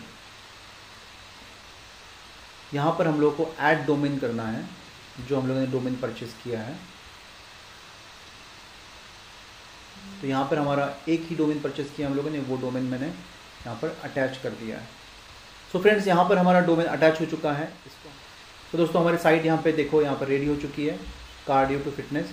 यहाँ 2.73 2.95
पर 2.99 3.07
हम 3.07 3.21
लोग 3.21 3.35
को 3.37 3.47
ऐड 3.59 3.85
डोमेन 3.85 4.17
करना 4.19 4.43
है, 4.43 4.67
जो 5.27 5.39
हम 5.39 5.47
लोगों 5.47 5.61
ने 5.61 5.67
डोमेन 5.67 5.95
परचेज 5.95 6.33
किया 6.43 6.59
है। 6.61 6.75
तो 10.21 10.27
यहाँ 10.27 10.47
पर 10.51 10.59
हमारा 10.59 10.93
एक 11.09 11.25
ही 11.29 11.35
डोमेन 11.35 11.59
परचेज 11.59 11.91
किया 11.95 12.07
हम 12.07 12.15
लोगों 12.15 12.31
ने, 12.31 12.39
वो 12.39 12.57
डोमेन 12.57 12.83
मैंने 12.85 13.07
यहाँ 13.07 13.75
पर 13.75 13.97
अटैच 14.03 14.37
कर 14.43 14.49
दिया 14.51 14.77
है। 14.77 14.83
सो 14.83 15.77
so 15.77 15.83
फ्रेंड्स 15.83 16.07
यहाँ 16.07 16.27
पर 16.29 16.37
हमारा 16.37 16.59
डोमेन 16.61 16.85
अटैच 16.87 17.19
हो 17.21 17.25
चुका 17.27 17.51
है। 17.53 17.65
इसको 17.87 18.09
तो 18.71 18.77
दोस्तों, 18.77 19.01
हमारी 19.01 19.17
साइट 19.17 19.45
यहाँ 19.45 19.61
पे 19.63 19.71
देखो, 19.73 20.01
यहाँ 20.01 20.15
पर 20.15 20.27
रेडी 20.27 20.45
हो 20.45 20.55
चुकी 20.57 20.85
है 20.85 20.97
कार्डियो 21.47 21.79
टू 21.79 21.91
फिटनेस 21.91 22.31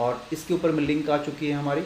और 0.00 0.20
इसके 0.32 0.54
ऊपर 0.54 0.70
में 0.70 0.82
लिंक 0.84 1.10
आ 1.10 1.16
चुकी 1.18 1.46
है 1.46 1.54
हमारी, 1.54 1.82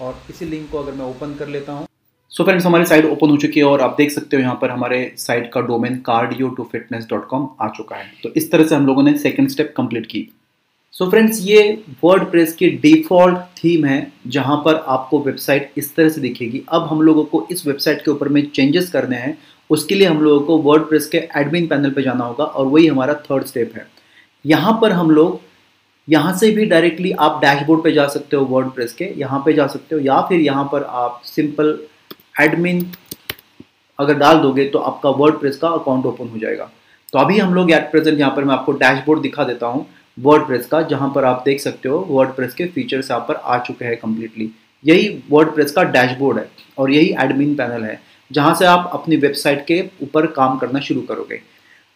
और 0.00 0.22
इसी 0.30 0.44
लिंक 0.44 0.70
को 0.70 0.78
अगर 0.78 0.92
मैं 0.92 1.04
ओपन 1.06 1.34
कर 1.34 1.48
लेता 1.48 1.72
हूँ। 1.72 1.86
सो 2.30 2.44
फ्रेंड्स 2.44 2.66
हमारी 2.66 2.84
साइट 2.86 3.04
ओपन 3.06 3.30
हो 3.30 3.36
चुकी 3.36 3.60
है, 3.60 3.66
और 3.66 3.80
आप 3.80 3.94
देख 3.98 4.10
सकते 4.10 4.36
हो 4.36 4.42
यहाँ 4.42 4.58
पर 4.62 4.70
हमारे 4.70 5.00
साइट 5.18 5.50
का 5.52 5.60
domain 5.62 5.98
cardio 6.06 6.48
to 6.48 6.64
fitness 6.72 7.06
dot 7.10 7.26
com 7.28 7.48
आ 7.60 7.68
चुका 7.68 7.96
है। 7.96 8.10
तो 8.22 8.32
इस 8.36 8.50
तरह 8.52 8.66
से 8.66 8.74
हम 8.74 8.86
लोगों 8.86 9.02
ने 9.02 9.16
सेकेंड 9.18 9.48
स्टेप 9.48 9.72
कंप्लीट 9.76 10.06
की। 10.06 10.28
सो 10.94 11.04
so 11.04 11.10
फ्रेंड्स 11.10 11.40
ये 11.42 11.60
वर्ड 12.04 12.54
की 12.58 12.68
डिफ़ॉल्ट 12.78 13.38
थीम 13.56 13.84
है, 13.84 14.12
जहाँ 14.26 14.56
पर 14.64 14.76
आपको 14.88 15.18
वेबसाइट 15.22 15.72
इस 15.78 15.94
तरह 15.96 16.08
से 16.08 16.20
दिखेगी। 16.20 16.62
अब 16.68 16.86
हम 16.90 17.02
लोगों 17.02 17.24
को 17.24 17.46
इस 17.50 17.66
वेबसाइट 17.66 18.04
के 18.04 18.10
ऊपर 18.10 18.28
में 18.28 18.44
चेंजेस 18.46 18.88
करने 18.90 19.16
हैं। 19.16 19.36
उसके 19.70 19.94
लिए 19.94 20.06
हम 20.08 20.20
लोगों 20.22 20.40
को 20.46 20.56
वर्ड 20.62 21.08
के 21.10 21.18
एडमिन 21.36 21.66
पैनल 21.66 21.90
पे 21.90 22.02
जाना 22.02 22.24
होगा 22.24 22.44
और 22.44 22.66
वही 22.66 22.86
हमारा 22.86 23.14
थर्ड 23.24 23.44
स्टेप 23.44 23.72
है। 23.76 23.86
यहाँ 24.44 24.72
पर 24.82 24.92
हम 24.92 25.10
लोग, 25.10 25.40
यहाँ 26.08 26.36
से 26.36 26.50
भी 26.50 26.64
डायरेक्टली 26.66 27.10
आप 27.12 27.40
डैशबोर्ड 27.40 27.82
पे 27.84 27.92
जा 27.92 28.06
सकते 28.08 28.36
हो 28.36 28.44
वर्ड 28.46 28.88
के, 28.92 29.12
यहाँ 29.20 29.42
पे 29.44 29.52
जा 29.52 29.66
सकते 29.66 29.94
हो, 29.94 30.00
या 30.00 30.20
फिर 30.20 30.40
यहाँ 30.40 30.64
पर 30.72 30.82
आप 30.82 31.20
सिंपल 31.24 31.78
एडमिन 32.40 32.84
अगर 33.98 34.14
डाल 34.14 34.38
दोगे 34.38 34.64
तो 34.64 34.78
आपका 34.80 35.10
वर्ड 35.12 35.54
का 35.54 35.68
अकाउंट 35.68 36.06
ओपन 36.06 36.28
हो 36.28 36.38
जाएगा। 36.38 36.70
तो 37.12 37.18
अभी 37.18 37.38
हम 37.38 37.54
लोग 37.54 37.70
एट 37.72 37.90
प्रेजेंट 37.90 38.18
यहाँ 38.18 38.34
पर 38.36 38.44
मैं 38.44 38.54
आपको 38.54 38.72
डैशबोर्ड 38.74 39.22
दिखा 39.22 39.44
देता 39.44 39.66
हूँ। 39.66 39.86
वर्ड 40.18 40.62
का, 40.62 40.80
जहाँ 40.82 41.12
पर 41.14 41.24
आप 41.24 41.42
देख 41.44 41.60
सकते 41.60 41.88
हो 41.88 41.98
वर्ड 42.10 42.50
के 42.52 42.66
फीचर्स 42.66 43.10
यहाँ 43.10 43.24
पर 43.28 43.34
आ 43.36 43.58
चुके 43.58 43.84
हैं 43.84 43.96
कम्प्लीटली 43.96 44.50
यही 44.84 45.08
वर्ड 45.30 45.70
का 45.70 45.82
डैशबोर्ड 45.84 46.38
है 46.38 46.48
और 46.78 46.90
यही 46.90 47.14
एडमिन 47.20 47.54
पैनल 47.54 47.84
है, 47.84 48.00
जहाँ 48.30 48.54
से 48.54 48.64
आप 48.66 48.90
अपनी 48.94 49.16
वेबसाइट 49.16 49.64
के 49.66 49.82
ऊपर 50.02 50.26
काम 50.32 50.58
करना 50.58 50.80
शुरू 50.80 51.00
करोगे। 51.02 51.40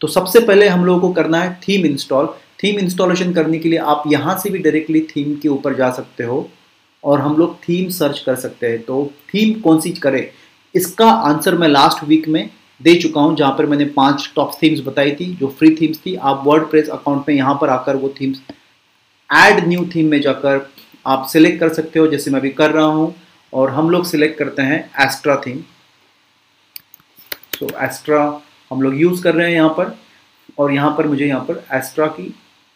तो 0.00 0.08
सबसे 0.08 0.40
पहले 0.40 0.68
हम 0.68 0.84
लोगों 0.84 1.00
को 1.00 1.12
करना 1.14 1.42
है 1.42 1.52
थीम 1.62 1.86
इंस्टॉल 1.86 2.26
थीम 2.62 2.78
इंस्टॉलेशन 2.78 3.32
करने 3.34 3.58
के 3.58 3.68
लिए 3.68 3.78
आप 3.78 4.02
यहाँ 4.06 4.38
से 4.38 4.50
भी 4.50 4.58
डायरेक्टली 4.58 5.00
थीम 5.06 5.34
के 5.36 5.48
ऊपर 5.48 5.74
जा 5.74 5.90
सकते 5.90 6.24
हो 6.24 6.48
और 7.04 7.20
हम 7.20 7.36
लोग 7.36 7.54
थीम 7.58 7.88
सर्च 7.90 8.18
कर 8.18 8.34
सकते 8.36 8.66
हैं। 8.66 8.82
तो 8.82 9.04
थीम 9.28 9.60
कौन 9.60 9.80
सी 9.80 9.90
करें? 9.92 10.26
इसका 10.74 11.10
आंसर 11.10 11.54
मैं 11.58 11.68
लास्ट 11.68 12.04
वीक 12.04 12.28
में 12.28 12.48
दे 12.82 12.94
चुका 12.96 13.20
हूँ, 13.20 13.34
जहाँ 13.36 13.52
पर 13.58 13.66
मैंने 13.66 13.84
पाँच 13.86 14.30
टॉप 14.36 14.52
थीम्स 14.62 14.80
बताई 14.84 15.10
थी, 15.12 15.34
जो 15.34 15.48
फ्री 15.48 15.74
थीम्स 15.76 15.98
थी। 16.06 16.14
आप 16.16 16.42
वर्ड 16.46 16.76
अकाउंट 16.80 17.28
में 17.28 17.34
यहाँ 17.34 17.58
पर 17.60 17.68
आकर 17.70 17.96
वो 17.96 18.14
थीम्स 18.20 18.40
ऐड 19.30 19.66
न्यू 19.68 19.84
थीम 19.94 20.10
में 20.10 20.20
जाकर 20.20 20.66
आप 21.06 21.26
सिलेक्ट 21.28 21.60
कर 21.60 21.72
सकते 21.74 21.98
हो, 21.98 22.06
जैसे 22.06 22.30
मैं 22.30 22.40
अभी 22.40 22.50
कर 22.52 22.70
रहा 22.70 22.84
हूँ, 22.86 23.14
और 23.52 23.70
हम 23.70 23.90
लोग 23.90 24.04
सिलेक्ट 24.06 24.38
करते 24.38 24.62
हैं 24.62 24.78
एस्ट्रा 25.00 25.36
थीम 25.46 25.58
तो 27.54 27.68
एस्ट्रा 27.84 28.20
हम 28.70 28.82
लोग 28.82 29.00
यूज़ 29.00 29.22
कर 29.22 29.34
रहे 29.34 29.46
हैं 29.46 29.54
यहाँ 29.54 29.68
पर, 29.70 29.96
और 30.58 30.72
यहाँ 30.72 30.90
पर 30.98 31.06
मुझे 31.06 31.26
यहाँ 31.26 31.44
पर 31.44 31.64
एस्ट्रा 31.74 32.06
की 32.08 32.28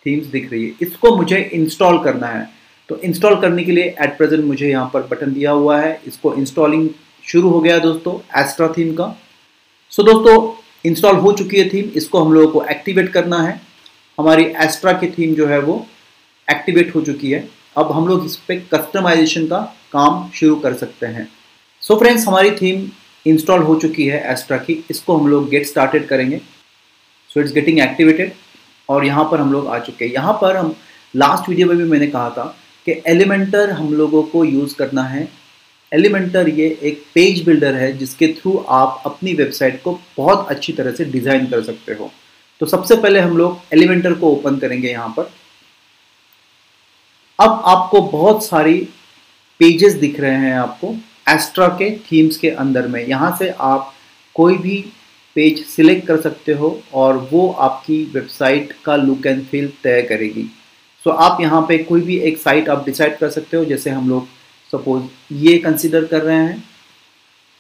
थीम्स 0.07 0.27
दिख 0.27 0.51
रही 0.53 0.65
है। 0.65 0.75
इसको 0.83 1.15
मुझे 1.17 1.39
इंस्टॉल 1.55 2.03
करना 2.05 2.27
है। 2.29 2.49
तो 2.89 2.97
इंस्टॉल 2.99 3.41
करने 3.41 3.65
के 3.65 3.73
लिए 3.73 3.85
एट 4.03 4.17
प्रेजेंट 4.19 4.45
मुझे 4.45 4.69
यहाँ 4.69 4.91
पर 4.95 5.07
बटन 5.07 5.33
दिया 5.33 5.51
हुआ 5.53 5.79
है। 5.81 6.01
इसको 6.07 6.35
इंस्टॉलिंग 6.35 6.89
शुरू 7.25 7.49
हो 7.51 7.61
गया 7.61 7.79
दोस्तों 7.81 8.19
एस्ट्रा 8.41 8.69
थीम 8.69 8.95
का। 8.95 9.07
सो 9.97 10.03
so, 10.03 10.09
दोस्तों 10.09 10.89
इंस्टॉल 10.89 11.17
हो 11.17 11.31
चुकी 11.33 11.59
है 11.59 11.69
थीम 11.69 11.91
इसको 11.97 12.23
हम 12.25 12.33
लोगों 12.33 12.49
को 12.53 12.65
एक्टिवेट 12.71 13.09
करना 13.13 13.39
है. 13.43 13.61
हमारी 14.19 14.45
एस्ट्रा 14.65 14.93
की 14.93 15.07
थीम 15.11 15.35
जो 15.35 15.47
है 15.47 15.59
वो 15.61 15.77
एक्टिवेट 16.49 16.95
हो 16.95 17.01
चुकी 17.01 17.31
है. 17.31 17.39
अब 17.77 17.93
हम 17.93 18.09
लोग 18.09 18.27
इस 18.27 18.37
पर 18.49 18.59
कस्टमाइजेशन 18.75 19.47
का 19.47 19.61
काम 19.93 20.29
शुरू 20.31 20.57
कर 20.57 20.75
सकते 20.75 21.07
हैं. 21.07 21.29
सो 21.83 21.95
so 21.95 22.01
फ्रेंड्स 22.01 22.27
हमारी 22.29 22.51
थीम 22.51 22.87
इंस्टॉल 23.27 23.63
हो 23.63 23.77
चुकी 23.77 24.07
है 24.07 24.23
एस्ट्रा 24.33 24.57
की. 24.57 24.85
इसको 24.91 25.17
हम 25.17 25.29
लोग 25.29 25.49
गेट 25.51 25.67
स्टार्टेड 25.67 26.07
करेंगे. 26.09 26.41
सो 27.31 27.41
इट्स 27.41 27.53
गेटिंग 27.53 27.79
एक्टिवेटेड 27.79 28.33
और 28.89 29.07
यहाँ 29.07 29.25
पर 29.31 29.41
हम 29.41 29.53
लोग 29.53 29.69
आ 29.69 29.79
चुके 29.79 30.05
हैं. 30.05 30.13
यहाँ 30.13 30.39
पर 30.43 30.57
हम 30.57 30.75
लास्ट 31.15 31.49
वीडियो 31.49 31.69
में 31.69 31.77
भी 31.77 31.85
मैंने 31.85 32.07
कहा 32.07 32.31
था 32.31 32.45
कि 32.87 33.03
एलिमेंटर 33.07 33.71
हम 33.71 33.93
लोगों 33.95 34.23
को 34.23 34.45
यूज़ 34.45 34.77
करना 34.77 35.03
है 35.05 35.29
एलिमेंटर 35.93 36.49
ये 36.49 36.67
एक 36.83 37.03
पेज 37.15 37.45
बिल्डर 37.47 37.75
है 37.75 37.93
जिसके 37.99 38.27
थ्रू 38.35 38.57
आप 38.71 39.03
अपनी 39.07 39.35
वेबसाइट 39.35 39.83
को 39.83 39.99
बहुत 40.17 40.49
अच्छी 40.51 40.73
तरह 40.73 40.93
से 40.93 41.05
डिज़ाइन 41.07 41.47
कर 41.47 41.63
सकते 41.63 41.95
हो। 41.95 42.11
तो 42.61 42.67
सबसे 42.67 42.97
पहले 42.97 43.21
हम 43.21 43.37
लोग 43.37 43.59
एलिमेंटर 43.73 44.15
को 44.15 44.31
ओपन 44.33 44.57
करेंगे 44.59 44.89
यहाँ 44.89 45.09
पर। 45.17 45.31
अब 47.39 47.63
आपको 47.67 48.01
बहुत 48.03 48.45
सारी 48.45 48.79
पेजेस 49.61 49.95
दिख 49.95 50.21
रहे 50.21 50.37
हैं 50.37 50.55
आपको 50.55 50.95
एस्ट्रा 51.29 51.67
के 51.79 51.91
थीम्स 52.03 52.37
के 52.37 52.51
अंदर 52.51 52.87
में। 52.89 53.07
यहाँ 53.07 53.37
से 53.39 53.49
आप 53.51 53.93
कोई 54.37 54.57
भी 54.59 54.79
पेज 55.37 55.65
सिलेक्ट 55.67 56.07
कर 56.07 56.21
सकते 56.21 56.53
हो 56.53 56.79
और 56.95 57.17
वो 57.33 57.49
आपकी 57.51 58.03
वेबसाइट 58.15 58.73
का 58.85 58.97
लुक 58.97 59.27
एंड 59.27 59.45
फील 59.45 59.69
तय 59.83 60.03
करेगी। 60.03 60.45
सो 61.07 61.11
आप 61.11 61.41
यहाँ 61.41 61.61
पे 61.69 61.79
कोई 61.81 62.01
भी 62.01 62.17
एक 62.21 62.39
साइट 62.39 62.69
आप 62.69 62.85
डिसाइड 62.87 63.17
कर 63.19 63.31
सकते 63.31 63.57
हो, 63.57 63.65
जैसे 63.65 63.91
हम 63.91 64.09
लोग 64.09 64.29
सपोज़ 64.73 65.35
ये 65.35 65.57
कंसिडर 65.59 66.05
कर 66.05 66.23
रहे 66.23 66.37
हैं 66.37 66.63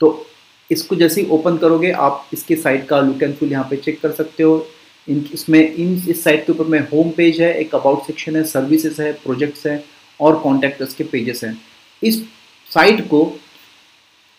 तो 0.01 0.27
इसको 0.71 0.97
जैसे 0.97 1.21
ही 1.21 1.29
ओपन 1.31 1.57
करोगे, 1.57 1.90
आप 1.90 2.29
इसके 2.33 2.57
साइट 2.57 2.87
का 2.88 3.01
लुक 3.01 3.23
एंड 3.23 3.35
फील 3.35 3.53
यहाँ 3.53 3.66
पे 3.71 3.77
चेक 3.77 4.01
कर 4.01 4.12
सकते 4.12 4.42
हो। 4.42 4.66
इन, 5.09 5.25
इसमें, 5.35 5.75
इन, 5.75 5.95
इस 6.09 6.23
साइट 6.25 6.47
के 6.47 6.53
ऊपर 6.53 6.64
में 6.64 6.79
होम 6.88 7.11
पेज 7.16 7.40
है, 7.40 7.53
एक 7.55 7.75
अबाउट 7.75 8.07
सेक्शन 8.07 8.37
है 8.37 8.42
सर्विसेज़ 8.45 9.01
है 9.03 9.12
प्रोजेक्ट्स 9.25 9.66
हैं 9.66 9.83
और 10.21 10.38
कॉन्टैक्ट 10.40 10.83
के 10.99 11.05
पेजेस 11.05 11.45
हैं। 11.45 11.57
इस 12.03 12.23
साइट 12.71 13.01
को, 13.09 13.21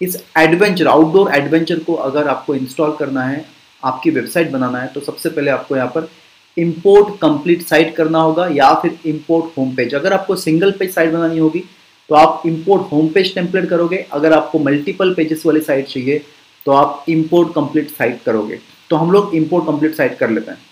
इस 0.01 0.23
एडवेंचर 0.37 0.87
आउटडोर 0.87 1.31
एडवेंचर 1.35 1.79
को 1.79 1.93
अगर 1.93 2.27
आपको 2.27 2.55
इंस्टॉल 2.55 2.95
करना 2.99 3.23
है, 3.23 3.45
आपकी 3.83 4.09
वेबसाइट 4.09 4.51
बनाना 4.51 4.79
है 4.79 4.87
तो 4.87 5.01
सबसे 5.01 5.29
पहले 5.29 5.51
आपको 5.51 5.75
यहाँ 5.75 5.87
पर 5.95 6.09
इम्पोर्ट 6.57 7.17
कंप्लीट 7.19 7.61
साइट 7.61 7.95
करना 7.95 8.19
होगा 8.19 8.47
या 8.51 8.73
फिर 8.73 8.97
इम्पोर्ट 9.05 9.57
होम 9.57 9.75
पेज 9.75 9.93
अगर 9.95 10.13
आपको 10.13 10.35
सिंगल 10.35 10.71
पेज 10.71 10.93
साइट 10.93 11.11
बनानी 11.13 11.37
होगी 11.37 11.63
तो 12.09 12.15
आप 12.15 12.41
इम्पोर्ट 12.45 12.91
होम 12.91 13.07
पेज 13.09 13.33
टेम्पलेट 13.35 13.69
करोगे। 13.69 13.97
अगर 14.11 14.33
आपको 14.33 14.59
मल्टीपल 14.59 15.13
पेजेस 15.13 15.45
वाली 15.45 15.61
साइट 15.61 15.87
चाहिए 15.87 16.21
तो 16.65 16.71
आप 16.73 17.05
इम्पोर्ट 17.09 17.53
कंप्लीट 17.53 17.89
साइट 17.89 18.21
करोगे। 18.23 18.59
तो 18.89 18.95
हम 18.95 19.11
लोग 19.11 19.35
इम्पोर्ट 19.35 19.65
कंप्लीट 19.65 19.95
साइट 19.95 20.17
कर 20.17 20.29
लेते 20.29 20.51
हैं। 20.51 20.65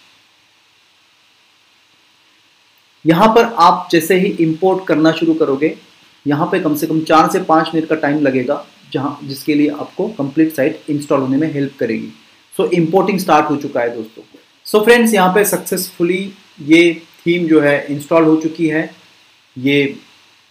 यहाँ 3.05 3.27
पर 3.35 3.43
आप 3.59 3.87
जैसे 3.91 4.15
ही 4.19 4.29
इंपोर्ट 4.41 4.85
करना 4.87 5.11
शुरू 5.13 5.33
करोगे, 5.33 5.75
यहाँ 6.25 6.47
पे 6.51 6.59
कम 6.59 6.75
से 6.75 6.87
कम 6.87 7.01
चार 7.01 7.29
से 7.31 7.39
पाँच 7.43 7.69
मिनट 7.73 7.87
का 7.89 7.95
टाइम 7.95 8.21
लगेगा, 8.21 8.65
जहाँ, 8.93 9.19
जिसके 9.23 9.55
लिए 9.55 9.69
आपको 9.69 10.07
कंप्लीट 10.09 10.53
साइट 10.55 10.89
इंस्टॉल 10.89 11.21
होने 11.21 11.37
में 11.37 11.51
हेल्प 11.53 11.75
करेगी। 11.79 12.11
सो 12.55 12.65
इंपोर्टिंग 12.71 13.19
स्टार्ट 13.19 13.49
हो 13.49 13.55
चुका 13.57 13.81
है 13.81 13.95
दोस्तों। 13.95 14.23
सो 14.65 14.83
फ्रेंड्स 14.83 15.13
यहाँ 15.13 15.33
पे 15.33 15.43
सक्सेसफुली 15.45 16.19
ये 16.63 16.93
थीम 17.25 17.47
जो 17.47 17.59
है 17.61 17.85
इंस्टॉल 17.89 18.23
हो 18.23 18.35
चुकी 18.41 18.67
है। 18.67 18.89
ये 19.57 19.95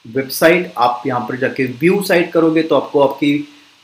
वेबसाइट 0.06 0.72
आप 0.78 1.02
यहाँ 1.06 1.20
पर 1.28 1.36
जाके 1.38 1.64
व्यू 1.80 2.02
साइट 2.04 2.32
करोगे 2.32 2.62
तो 2.62 2.76
आपको 2.76 3.00
आपकी 3.00 3.32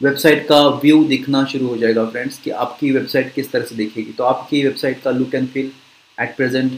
वेबसाइट 0.00 0.46
का 0.48 0.60
व्यू 0.82 1.02
दिखना 1.04 1.44
शुरू 1.44 1.66
हो 1.68 1.76
जाएगा 1.76 2.04
फ्रेंड्स 2.06 2.38
कि 2.40 2.50
आपकी 2.50 2.90
वेबसाइट 2.92 3.32
किस 3.34 3.50
तरह 3.52 3.64
से 3.64 3.74
दिखेगी। 3.74 4.12
तो 4.12 4.24
आपकी 4.24 4.62
वेबसाइट 4.64 5.02
का 5.02 5.10
look 5.10 5.34
and 5.34 5.48
feel 5.48 5.70
at 6.18 6.36
present 6.36 6.72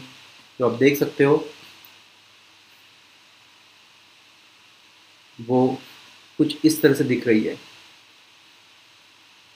जो 0.61 0.69
आप 0.69 0.79
देख 0.79 0.97
सकते 0.99 1.25
हो, 1.25 1.45
वो 5.39 5.79
कुछ 6.39 6.57
इस 6.65 6.81
तरह 6.83 6.95
से 6.95 7.05
दिख 7.05 7.27
रही 7.27 7.43
है। 7.43 7.57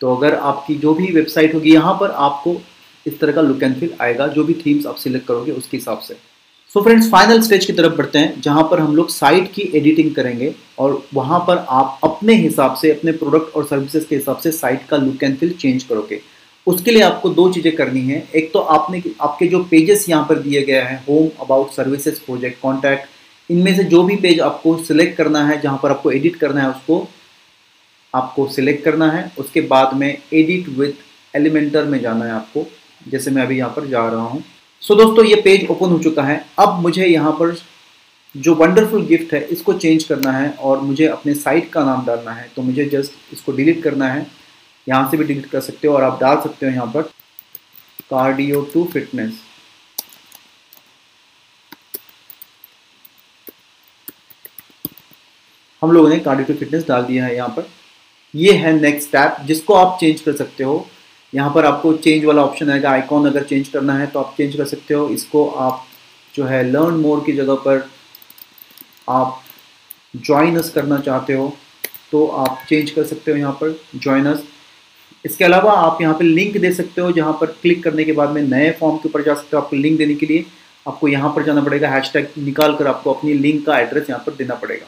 तो 0.01 0.15
अगर 0.17 0.35
आपकी 0.37 0.75
जो 0.77 0.95
भी 0.95 1.13
वेबसाइट 1.13 1.55
होगी 1.55 1.73
यहाँ 1.73 1.95
पर 2.01 2.11
आपको 2.11 2.61
इस 3.07 3.19
तरह 3.21 3.33
का 3.33 3.41
लुक 3.43 3.63
एंड 3.63 3.79
फील 3.81 3.95
आएगा, 4.01 4.27
जो 4.27 4.45
भी 4.45 4.55
थीम्स 4.67 4.87
आप 4.87 4.97
सिलेक्ट 4.97 5.27
करोगे 5.27 5.53
उसके 5.53 5.77
हिसाब 5.77 6.01
से। 6.01 6.17
सो 6.75 6.81
फ्रेंड्स 6.83 7.09
फाइनल 7.11 7.41
स्टेज 7.43 7.65
की 7.65 7.73
तरफ़ 7.73 7.93
बढ़ते 7.97 8.19
हैं, 8.19 8.41
जहाँ 8.41 8.63
पर 8.71 8.81
हम 8.81 8.97
लोग 8.97 9.11
साइट 9.11 9.51
की 9.53 9.63
एडिटिंग 9.75 10.15
करेंगे 10.15 10.55
और 10.79 11.03
वहाँ 11.15 11.39
पर 11.47 11.65
आप 11.71 12.01
अपने 12.05 12.35
हिसाब 12.35 12.75
से, 12.77 12.91
अपने 12.91 13.13
प्रोडक्ट 13.13 13.55
और 13.57 13.65
सर्विसेज़ 13.67 14.07
के 14.07 14.17
हिसाब 14.17 14.39
से 14.39 14.51
साइट 14.53 14.87
का 14.89 14.97
लुक 14.97 15.23
एंड 15.23 15.37
फील 15.39 15.53
चेंज 15.53 15.83
करोगे। 15.83 16.21
उसके 16.67 16.91
लिए 16.91 17.03
आपको 17.03 17.29
दो 17.31 17.49
चीज़ें 17.53 17.75
करनी 17.77 18.01
है। 18.03 18.19
एक 18.37 18.53
तो 18.53 18.59
आपने, 18.59 19.03
आपके 19.21 19.47
जो 19.47 19.63
पेजेस 19.65 20.09
यहाँ 20.09 20.27
पर 20.29 20.39
दिए 20.39 20.63
गए 20.63 20.81
हैं 20.81 20.99
home 21.05 21.29
about 21.41 21.71
services 21.73 22.19
project 22.27 22.61
contact 22.63 23.09
इनमें 23.51 23.75
से 23.77 23.85
जो 23.85 24.03
भी 24.03 24.17
पेज 24.17 24.41
आपको 24.41 24.77
सिलेक्ट 24.79 25.17
करना 25.17 25.45
है, 25.47 25.61
जहाँ 25.61 25.79
पर 25.83 25.91
आपको 25.91 26.11
एडिट 26.13 26.37
करना 26.37 26.63
है, 26.63 26.71
उसको 26.71 27.07
आपको 28.15 28.47
सिलेक्ट 28.49 28.85
करना 28.85 29.11
है। 29.11 29.31
उसके 29.39 29.61
बाद 29.67 29.95
में 29.95 30.09
एडिट 30.09 30.69
विथ 30.79 31.05
एलिमेंटर 31.35 31.85
में 31.85 32.01
जाना 32.01 32.25
है 32.25 32.33
आपको, 32.33 32.67
जैसे 33.09 33.31
मैं 33.31 33.43
अभी 33.43 33.59
यहाँ 33.59 33.71
पर 33.71 33.87
जा 33.87 34.09
रहा 34.09 34.23
हूँ। 34.25 34.43
सो 34.83 34.95
so, 34.95 35.01
दोस्तों 35.01 35.25
ये 35.25 35.41
पेज 35.43 35.67
ओपन 35.71 35.91
हो 35.91 35.99
चुका 35.99 36.23
है। 36.23 36.45
अब 36.59 36.79
मुझे 36.81 37.07
यहाँ 37.07 37.33
पर 37.33 37.57
जो 38.35 38.55
वंडरफुल 38.55 39.05
गिफ्ट 39.07 39.33
है 39.35 39.41
इसको 39.47 39.73
चेंज 39.75 40.05
करना 40.05 40.33
है 40.33 40.51
और 40.61 40.81
मुझे 40.81 41.07
अपने 41.07 41.35
साइट 41.35 41.71
का 41.73 41.85
नाम 41.85 42.05
डालना 42.07 42.33
है। 42.33 42.49
तो 42.57 42.63
मुझे 42.63 42.85
जस्ट 42.87 43.33
इसको 43.33 43.53
डिलीट 43.53 43.83
करना 43.83 44.09
है। 44.09 44.27
यहाँ 44.87 45.11
से 45.11 45.17
भी 45.17 45.25
डिलीट 45.25 45.47
कर 45.47 45.61
सकते 45.61 45.89
हो 45.89 45.95
और 45.95 46.03
आप 46.03 46.21
डाल 46.21 46.41
सकते 46.41 46.67
हो 46.67 46.73
यहाँ 46.73 46.87
पर 46.87 47.03
कार्डियो 48.11 48.61
टू 48.75 48.85
फिटनेस 48.93 49.41
हम 55.83 55.93
लोगों 55.93 56.09
ने 56.09 56.19
कार्डियो 56.21 56.47
टू 56.47 56.59
फिटनेस 56.59 56.87
डाल 56.89 57.05
दिया 57.05 57.25
है 57.25 57.35
यहाँ 57.37 57.49
पर। 57.49 57.69
ये 58.35 58.53
है 58.55 58.73
नेक्स्ट 58.81 59.09
स्टेप 59.09 59.37
जिसको 59.47 59.75
आप 59.75 59.97
चेंज 60.01 60.21
कर 60.21 60.37
सकते 60.37 60.65
हो। 60.65 60.87
यहाँ 61.33 61.53
पर 61.55 61.65
आपको 61.65 61.93
चेंज 61.95 62.25
वाला 62.25 62.43
ऑप्शन 62.43 62.71
आएगा 62.71 62.91
आइकॉन 62.91 63.27
अगर 63.29 63.45
चेंज 63.45 63.69
करना 63.69 63.95
है 63.95 64.07
तो 64.07 64.21
आप 64.21 64.35
चेंज 64.37 64.57
कर 64.57 64.65
सकते 64.67 64.95
हो। 64.95 65.09
इसको 65.09 65.47
आप 65.49 65.85
जो 66.35 66.45
है 66.45 66.63
लर्न 66.65 66.95
मोर 66.97 67.23
की 67.27 67.33
जगह 67.33 67.55
पर 67.67 67.89
आप 69.09 69.41
ज्वाइनस 70.15 70.71
करना 70.71 70.99
चाहते 71.01 71.33
हो 71.33 71.53
तो 72.13 72.27
आप 72.27 72.65
चेंज 72.69 72.91
कर 72.91 73.05
सकते 73.05 73.31
हो 73.31 73.37
यहाँ 73.37 73.53
पर 73.61 73.81
ज्वाइनस 73.97 74.43
इसके 75.25 75.45
अलावा 75.45 75.73
आप 75.73 76.01
यहाँ 76.03 76.15
पर 76.15 76.25
लिंक 76.25 76.57
दे 76.57 76.73
सकते 76.75 77.01
हो, 77.01 77.11
जहाँ 77.13 77.33
पर 77.41 77.47
क्लिक 77.63 77.83
करने 77.85 78.05
के 78.05 78.13
बाद 78.13 78.31
में 78.31 78.43
नए 78.43 78.71
फॉर्म 78.81 78.97
के 78.97 79.09
ऊपर 79.09 79.23
जा 79.23 79.35
सकते 79.35 79.57
हो 79.57 79.63
आपको 79.63 79.77
लिंक 79.77 79.99
देने 79.99 80.15
के 80.15 80.27
लिए। 80.27 80.45
आपको 80.87 81.09
यहाँ 81.09 81.33
पर 81.37 81.45
जाना 81.45 81.63
पड़ेगा 81.63 81.89
हैशटैग 81.91 82.29
निकाल 82.39 82.75
कर 82.77 82.87
आपको 82.87 83.13
अपनी 83.13 83.33
लिंक 83.35 83.65
का 83.67 83.79
एड्रेस 83.79 84.11
यहाँ 84.11 84.23
पर 84.27 84.35
देना 84.35 84.55
पड़ेगा। 84.55 84.87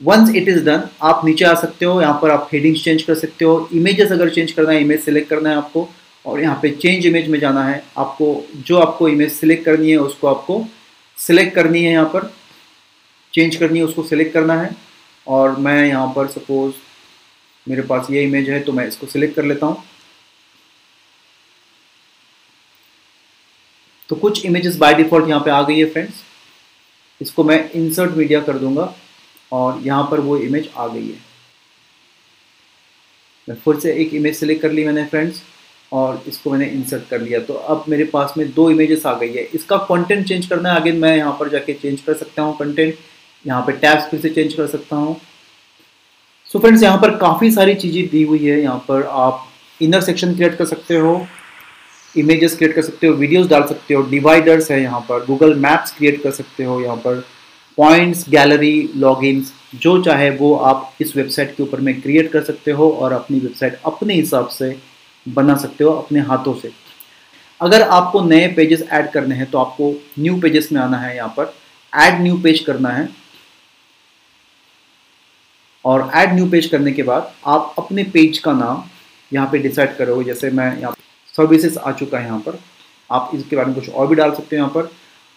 वंस 0.00 0.34
इट 0.36 0.48
इज़ 0.48 0.64
डन 0.64 0.88
आप 1.02 1.24
नीचे 1.24 1.44
आ 1.44 1.54
सकते 1.54 1.84
हो, 1.84 2.00
यहाँ 2.00 2.18
पर 2.22 2.30
आप 2.30 2.48
हेडिंग्स 2.52 2.84
चेंज 2.84 3.02
कर 3.02 3.14
सकते 3.14 3.44
हो 3.44 3.68
इमेजेस 3.74 4.12
अगर 4.12 4.30
चेंज 4.30 4.52
करना 4.52 4.72
है 4.72 4.80
इमेज 4.80 5.00
सेलेक्ट 5.04 5.28
करना 5.30 5.50
है 5.50 5.56
आपको, 5.56 5.88
और 6.24 6.40
यहाँ 6.40 6.58
पे 6.62 6.70
चेंज 6.72 7.06
इमेज 7.06 7.28
में 7.28 7.38
जाना 7.40 7.64
है, 7.64 7.82
आपको 7.98 8.44
जो 8.66 8.78
आपको 8.78 9.08
इमेज 9.08 9.32
सेलेक्ट 9.32 9.64
करनी 9.64 9.90
है, 9.90 9.96
उसको 9.98 10.28
आपको 10.28 10.64
सिलेक्ट 11.18 11.54
करनी 11.54 11.82
है 11.84 11.92
यहाँ 11.92 12.06
पर 12.14 12.32
चेंज 13.34 13.56
करनी 13.56 13.78
है, 13.78 13.84
उसको 13.84 14.02
सिलेक्ट 14.04 14.32
करना 14.34 14.60
है, 14.60 14.70
और 15.26 15.56
मैं 15.58 15.86
यहाँ 15.86 16.12
पर 16.16 16.26
सपोज़ 16.28 16.74
मेरे 17.66 17.82
पास 17.82 18.06
ये 18.10 18.22
इमेज 18.24 18.48
है 18.50 18.60
तो 18.60 18.72
मैं 18.72 18.86
इसको 18.88 19.06
सिलेक्ट 19.06 19.34
कर 19.36 19.44
लेता 19.44 19.66
हूँ। 19.66 19.82
तो 24.10 24.16
कुछ 24.16 24.44
इमेजेस 24.46 24.76
बाय 24.76 24.94
डिफ़ॉल्ट 24.94 25.28
यहाँ 25.28 25.40
पे 25.40 25.50
आ 25.50 25.60
गई 25.62 25.78
है 25.78 25.84
फ्रेंड्स 25.90 26.22
इसको 27.20 27.44
मैं 27.44 27.58
इंसर्ट 27.72 28.16
मीडिया 28.16 28.40
कर 28.40 28.58
दूँगा। 28.58 28.94
और 29.52 29.80
यहाँ 29.82 30.08
पर 30.10 30.20
वो 30.20 30.36
इमेज 30.38 30.68
आ 30.76 30.86
गई 30.86 31.06
है। 31.06 31.18
मैं 33.48 33.56
फिर 33.56 33.78
से 33.80 33.92
एक 33.94 34.14
इमेज 34.14 34.36
सेलेक्ट 34.36 34.62
कर 34.62 34.72
ली 34.72 34.84
मैंने 34.84 35.04
फ्रेंड्स 35.06 35.42
और 35.92 36.22
इसको 36.28 36.50
मैंने 36.50 36.66
इंसर्ट 36.66 37.08
कर 37.10 37.20
लिया। 37.20 37.38
तो 37.40 37.54
अब 37.54 37.84
मेरे 37.88 38.04
पास 38.06 38.34
में 38.38 38.50
दो 38.52 38.68
इमेजेस 38.70 39.06
आ 39.06 39.12
गई 39.18 39.32
है। 39.32 39.42
इसका 39.54 39.76
कंटेंट 39.86 40.26
चेंज 40.26 40.46
करना 40.46 40.70
है 40.70 40.76
आगे, 40.76 40.92
मैं 40.92 41.16
यहाँ 41.16 41.36
पर 41.40 41.48
जाके 41.48 41.72
चेंज 41.74 42.00
कर 42.00 42.14
सकता 42.14 42.42
हूँ 42.42 42.56
कंटेंट 42.58 42.94
यहाँ 43.44 43.62
पे 43.66 43.72
टैब्स 43.74 44.10
फिर 44.10 44.20
से 44.20 44.30
चेंज 44.30 44.54
कर 44.54 44.66
सकता 44.68 44.96
हूँ। 44.96 45.16
सो 46.50 46.58
फ्रेंड्स 46.58 46.82
यहाँ 46.82 46.98
पर 46.98 47.16
काफ़ी 47.18 47.50
सारी 47.50 47.74
चीज़ें 47.76 48.08
दी 48.08 48.22
हुई 48.22 48.44
है। 48.44 48.60
यहाँ 48.60 48.78
पर 48.88 49.02
आप 49.02 49.46
इनर 49.80 50.00
सेक्शन 50.02 50.34
क्रिएट 50.34 50.56
कर 50.56 50.64
सकते 50.66 50.96
हो 50.96 51.26
इमेजेस 52.14 52.56
क्रिएट 52.56 52.74
कर 52.74 52.82
सकते 52.82 53.06
हो 53.06 53.14
वीडियोस 53.14 53.46
डाल 53.48 53.66
सकते 53.66 53.94
हो 53.94 54.02
डिवाइडर्स 54.10 54.70
है 54.70 54.80
यहाँ 54.82 55.00
पर 55.08 55.24
गूगल 55.26 55.54
मैप्स 55.58 55.96
क्रिएट 55.96 56.22
कर 56.22 56.30
सकते 56.32 56.64
हो 56.64 56.80
यहाँ 56.80 56.96
पर। 56.98 57.24
पॉइंट्स 57.80 58.28
गैलरी 58.28 58.90
लॉगिन्स 58.96 59.52
जो 59.82 60.00
चाहे 60.02 60.28
वो 60.30 60.54
आप 60.70 60.96
इस 61.00 61.16
वेबसाइट 61.16 61.56
के 61.56 61.62
ऊपर 61.62 61.80
में 61.80 62.00
क्रिएट 62.00 62.30
कर 62.32 62.42
सकते 62.44 62.70
हो 62.70 62.90
और 62.92 63.12
अपनी 63.12 63.38
वेबसाइट 63.40 63.80
अपने 63.86 64.14
हिसाब 64.14 64.48
से 64.48 64.76
बना 65.26 65.56
सकते 65.56 65.84
हो 65.84 65.90
अपने 65.92 66.20
हाथों 66.20 66.54
से। 66.54 66.70
अगर 67.60 67.82
आपको 67.82 68.22
नए 68.24 68.46
पेजेस 68.54 68.82
ऐड 68.92 69.10
करने 69.12 69.34
हैं 69.34 69.50
तो 69.50 69.58
आपको 69.58 69.92
न्यू 70.18 70.38
पेजेस 70.40 70.68
में 70.72 70.80
आना 70.80 70.98
है 70.98 71.16
यहाँ 71.16 71.34
पर। 71.36 71.54
ऐड 71.92 72.20
न्यू 72.22 72.36
पेज 72.42 72.60
करना 72.66 72.88
है। 72.90 73.08
और 75.84 76.10
ऐड 76.14 76.34
न्यू 76.34 76.50
पेज 76.50 76.66
करने 76.66 76.92
के 76.92 77.02
बाद 77.02 77.32
आप 77.48 77.74
अपने 77.78 78.04
पेज 78.14 78.38
का 78.38 78.52
नाम 78.54 78.84
यहाँ 79.32 79.48
पे 79.52 79.58
डिसाइड 79.58 79.96
करोगे। 79.96 80.24
जैसे 80.24 80.50
मैं 80.50 80.70
यहाँ 80.80 80.94
सर्विसेज़ 81.34 81.78
आ 81.78 81.92
चुका 81.92 82.18
है 82.18 82.24
यहाँ 82.24 82.40
पर। 82.46 82.58
आप 83.10 83.30
इसके 83.34 83.56
बारे 83.56 83.66
में 83.66 83.74
कुछ 83.74 83.88
और 83.90 84.06
भी 84.06 84.14
डाल 84.14 84.30
सकते 84.32 84.56
हो 84.56 84.62
यहाँ 84.62 84.72
पर। 84.74 84.90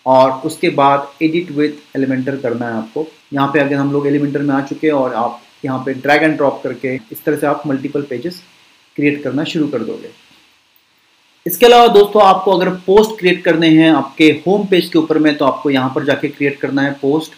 और 0.06 0.32
उसके 0.46 0.70
बाद 0.72 1.08
एडिट 1.22 1.52
विथ 1.52 1.96
एलिमेंटर 1.96 2.38
करना 2.38 2.68
है 2.68 2.78
आपको। 2.78 3.06
यहाँ 3.34 3.48
पे 3.54 3.60
अगर 3.60 3.76
हम 3.76 3.92
लोग 3.92 4.08
एलिमेंटर 4.08 4.42
में 4.42 4.54
आ 4.56 4.62
चुके 4.64 4.88
हैं 4.88 4.94
और 4.94 5.14
आप 5.16 5.42
यहाँ 5.66 5.80
पे 5.86 5.94
ड्रैग 5.94 6.24
एंड 6.24 6.36
ड्रॉप 6.38 6.62
करके 6.64 6.96
इस 6.96 7.24
तरह 7.26 7.38
से 7.38 7.48
आप 7.48 7.64
मल्टीपल 7.68 8.02
पेजेस 8.10 8.42
क्रिएट 8.98 9.24
करना 9.24 9.44
शुरू 9.46 9.68
कर 9.68 9.84
दोगे। 9.84 10.10
इसके 11.46 11.66
अलावा 11.66 11.88
दोस्तों, 11.90 12.22
आपको 12.24 12.52
अगर 12.52 12.70
पोस्ट 12.86 13.18
क्रिएट 13.20 13.44
करने 13.44 13.70
हैं 13.70 13.92
आपके 13.92 14.30
होम 14.48 14.66
पेज 14.68 14.90
के 14.90 15.00
ऊपर 15.00 15.18
में 15.20 15.36
तो 15.38 15.46
आपको 15.46 15.70
यहाँ 15.70 15.92
पर 15.96 16.04
जाके 16.06 16.28
क्रिएट 16.30 16.60
करना 16.60 16.82
है 16.82 16.92
पोस्ट 17.02 17.32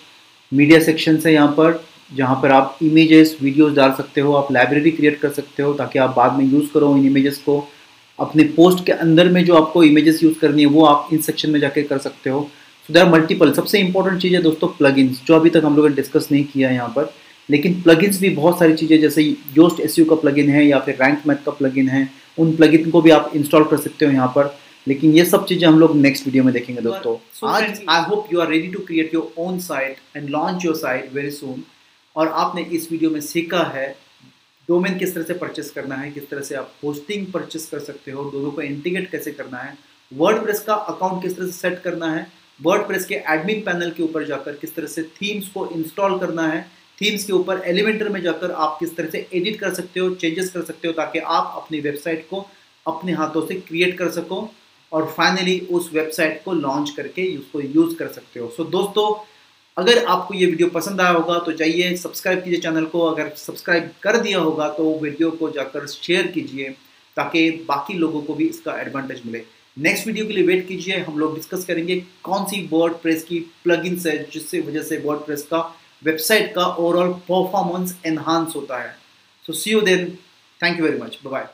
मीडिया 0.51 0.79
सेक्शन 0.81 1.17
से 1.17 1.33
यहाँ 1.33 1.47
पर, 1.49 1.83
जहाँ 2.11 2.35
पर 2.41 2.51
आप 2.51 2.77
इमेजेस 2.83 3.37
वीडियोस 3.41 3.73
डाल 3.73 3.91
सकते 3.93 4.21
हो, 4.21 4.33
आप 4.33 4.51
लाइब्रेरी 4.51 4.91
क्रिएट 4.91 5.19
कर 5.19 5.29
सकते 5.31 5.63
हो, 5.63 5.73
ताकि 5.73 5.99
आप 5.99 6.15
बाद 6.15 6.33
में 6.33 6.45
यूज़ 6.45 6.71
करो 6.73 6.95
इन 6.97 7.05
इमेजेस 7.05 7.37
को। 7.45 7.59
अपने 8.19 8.43
पोस्ट 8.55 8.85
के 8.85 8.91
अंदर 8.91 9.29
में 9.29 9.43
जो 9.45 9.55
आपको 9.55 9.83
इमेजेस 9.83 10.23
यूज़ 10.23 10.39
करनी 10.39 10.61
है 10.61 10.67
वो 10.69 10.85
आप 10.85 11.09
इन 11.13 11.21
सेक्शन 11.21 11.51
में 11.51 11.59
जाके 11.59 11.83
कर 11.83 11.97
सकते 11.97 12.29
हो। 12.29 12.41
सो 12.89 12.93
देर 12.93 13.05
मल्टीपल 13.09 13.53
सबसे 13.53 13.79
इंपॉर्टेंट 13.79 14.21
चीज़ 14.21 14.35
है 14.35 14.41
दोस्तों 14.41 14.67
प्लगइन्स 14.77 15.21
जो 15.27 15.35
अभी 15.35 15.49
तक 15.49 15.61
हम 15.65 15.75
लोगों 15.75 15.89
ने 15.89 15.95
डिस्कस 15.95 16.27
नहीं 16.31 16.43
किया 16.43 16.69
है 16.69 16.75
यहाँ 16.75 16.89
पर। 16.95 17.13
लेकिन 17.49 17.81
प्लगइन्स 17.81 18.19
भी 18.21 18.29
बहुत 18.35 18.59
सारी 18.59 18.73
चीज़ें 18.75 18.99
जैसे 19.01 19.23
योस्ट 19.57 19.79
एस 19.79 19.95
का 20.09 20.15
प्लगइन 20.15 20.49
है 20.49 20.65
या 20.65 20.79
फिर 20.79 20.95
रैंक 21.01 21.27
मैथ 21.27 21.43
का 21.45 21.51
प्लगइन 21.53 21.89
है 21.89 22.07
उन 22.37 22.55
प्लगइन 22.55 22.89
को 22.91 23.01
भी 23.01 23.11
आप 23.11 23.31
इंस्टॉल 23.35 23.63
कर 23.63 23.77
सकते 23.77 24.05
हो 24.05 24.11
यहाँ 24.11 24.27
पर। 24.35 24.55
लेकिन 24.87 25.11
ये 25.11 25.25
सब 25.25 25.45
चीज़ें 25.45 25.67
हम 25.67 25.79
लोग 25.79 25.95
नेक्स्ट 25.97 26.25
वीडियो 26.25 26.43
में 26.43 26.53
देखेंगे 26.53 26.81
दोस्तों। 26.81 27.15
आज 27.49 27.81
I 27.89 28.01
hope 28.01 28.33
you 28.33 28.39
are 28.41 28.49
ready 28.49 28.67
to 28.67 28.79
create 28.87 29.13
your 29.13 29.33
own 29.37 29.59
site 29.59 29.97
and 30.17 30.29
launch 30.29 30.65
your 30.65 30.75
site 30.75 31.13
very 31.13 31.31
soon 31.31 31.63
और 32.15 32.27
आपने 32.27 32.61
इस 32.71 32.87
वीडियो 32.91 33.09
में 33.11 33.19
सीखा 33.21 33.63
है 33.75 33.87
डोमेन 34.69 34.97
किस 34.97 35.15
तरह 35.15 35.23
से 35.23 35.33
परचेस 35.33 35.71
करना 35.71 35.95
है 35.95 36.11
किस 36.11 36.29
तरह 36.29 36.41
से 36.41 36.55
आप 36.55 36.73
होस्टिंग 36.83 37.27
परचेस 37.33 37.65
कर 37.65 37.79
सकते 37.79 38.11
हो 38.11 38.31
दोनों 38.31 38.51
को 38.51 38.61
इंटीग्रेट 38.61 39.11
कैसे 39.11 39.31
करना 39.31 39.57
है 39.57 39.77
वर्ड 40.13 40.57
का 40.57 40.73
अकाउंट 40.73 41.21
किस 41.23 41.37
तरह 41.37 41.45
से 41.45 41.51
सेट 41.51 41.79
करना 41.79 42.15
है 42.15 42.27
वर्ड 42.61 43.05
के 43.05 43.15
एडमिन 43.15 43.61
पैनल 43.61 43.91
के 43.91 44.03
ऊपर 44.03 44.25
जाकर 44.25 44.53
किस 44.53 44.75
तरह 44.75 44.87
से 44.87 45.03
थीम्स 45.03 45.47
को 45.47 45.67
इंस्टॉल 45.67 46.19
करना 46.19 46.47
है 46.47 46.61
थीम्स 47.01 47.23
के 47.23 47.33
ऊपर 47.33 47.61
एलिमेंटर 47.65 48.09
में 48.09 48.21
जाकर 48.21 48.51
आप 48.51 48.77
किस 48.79 48.95
तरह 48.95 49.09
से 49.09 49.27
एडिट 49.33 49.59
कर 49.59 49.73
सकते 49.73 49.99
हो 49.99 50.09
चेंजेस 50.15 50.51
कर 50.51 50.61
सकते 50.61 50.87
हो 50.87 50.93
ताकि 50.93 51.19
आप 51.19 51.53
अपनी 51.55 51.79
वेबसाइट 51.79 52.27
को 52.29 52.45
अपने 52.87 53.11
हाथों 53.11 53.45
से 53.47 53.55
क्रिएट 53.55 53.97
कर 53.97 54.11
सको 54.11 54.51
और 54.93 55.05
फाइनली 55.17 55.59
उस 55.59 55.89
वेबसाइट 55.93 56.41
को 56.45 56.53
लॉन्च 56.53 56.89
करके 56.89 57.37
उसको 57.37 57.61
यूज़ 57.61 57.95
कर 57.95 58.07
सकते 58.07 58.39
हो। 58.39 58.47
सो 58.57 58.63
so, 58.63 58.71
दोस्तों 58.71 59.34
अगर 59.77 60.03
आपको 60.05 60.33
ये 60.33 60.45
वीडियो 60.45 60.67
पसंद 60.69 61.01
आया 61.01 61.11
होगा 61.11 61.37
तो 61.39 61.51
जाइए 61.53 61.95
सब्सक्राइब 61.97 62.43
कीजिए 62.43 62.59
चैनल 62.61 62.85
को। 62.85 62.99
अगर 63.05 63.29
सब्सक्राइब 63.37 63.89
कर 64.03 64.17
दिया 64.17 64.39
होगा 64.39 64.67
तो 64.73 64.83
वीडियो 64.99 65.31
को 65.31 65.49
जाकर 65.51 65.87
शेयर 65.87 66.27
कीजिए, 66.27 66.69
ताकि 67.17 67.49
बाकी 67.67 67.93
लोगों 67.95 68.21
को 68.21 68.33
भी 68.33 68.47
इसका 68.47 68.79
एडवांटेज 68.81 69.21
मिले। 69.25 69.43
नेक्स्ट 69.77 70.07
वीडियो 70.07 70.25
के 70.25 70.33
लिए 70.33 70.45
वेट 70.45 70.67
कीजिए। 70.67 70.99
हम 70.99 71.17
लोग 71.19 71.35
डिस्कस 71.35 71.65
करेंगे 71.65 71.99
कौन 72.23 72.45
सी 72.45 72.61
वर्ड 72.71 72.93
प्रेस 72.95 73.23
की 73.23 73.39
प्लगइन्स 73.63 74.05
है, 74.07 74.17
जिससे 74.33 74.61
वजह 74.61 74.83
से 74.83 74.97
वर्ड 74.97 75.25
प्रेस 75.25 75.43
का 75.43 75.59
वेबसाइट 76.03 76.53
का 76.55 76.65
ओवरऑल 76.67 77.11
परफॉर्मेंस 77.29 77.95
एनहांस 78.05 78.55
होता 78.55 78.77
है। 78.77 78.95
So 79.45 79.53
see 79.53 79.71
you 79.71 79.81
then 79.81 80.09
thank 80.61 80.79
you 80.79 80.85
very 80.85 80.97
much 80.97 81.19
bye 81.23 81.47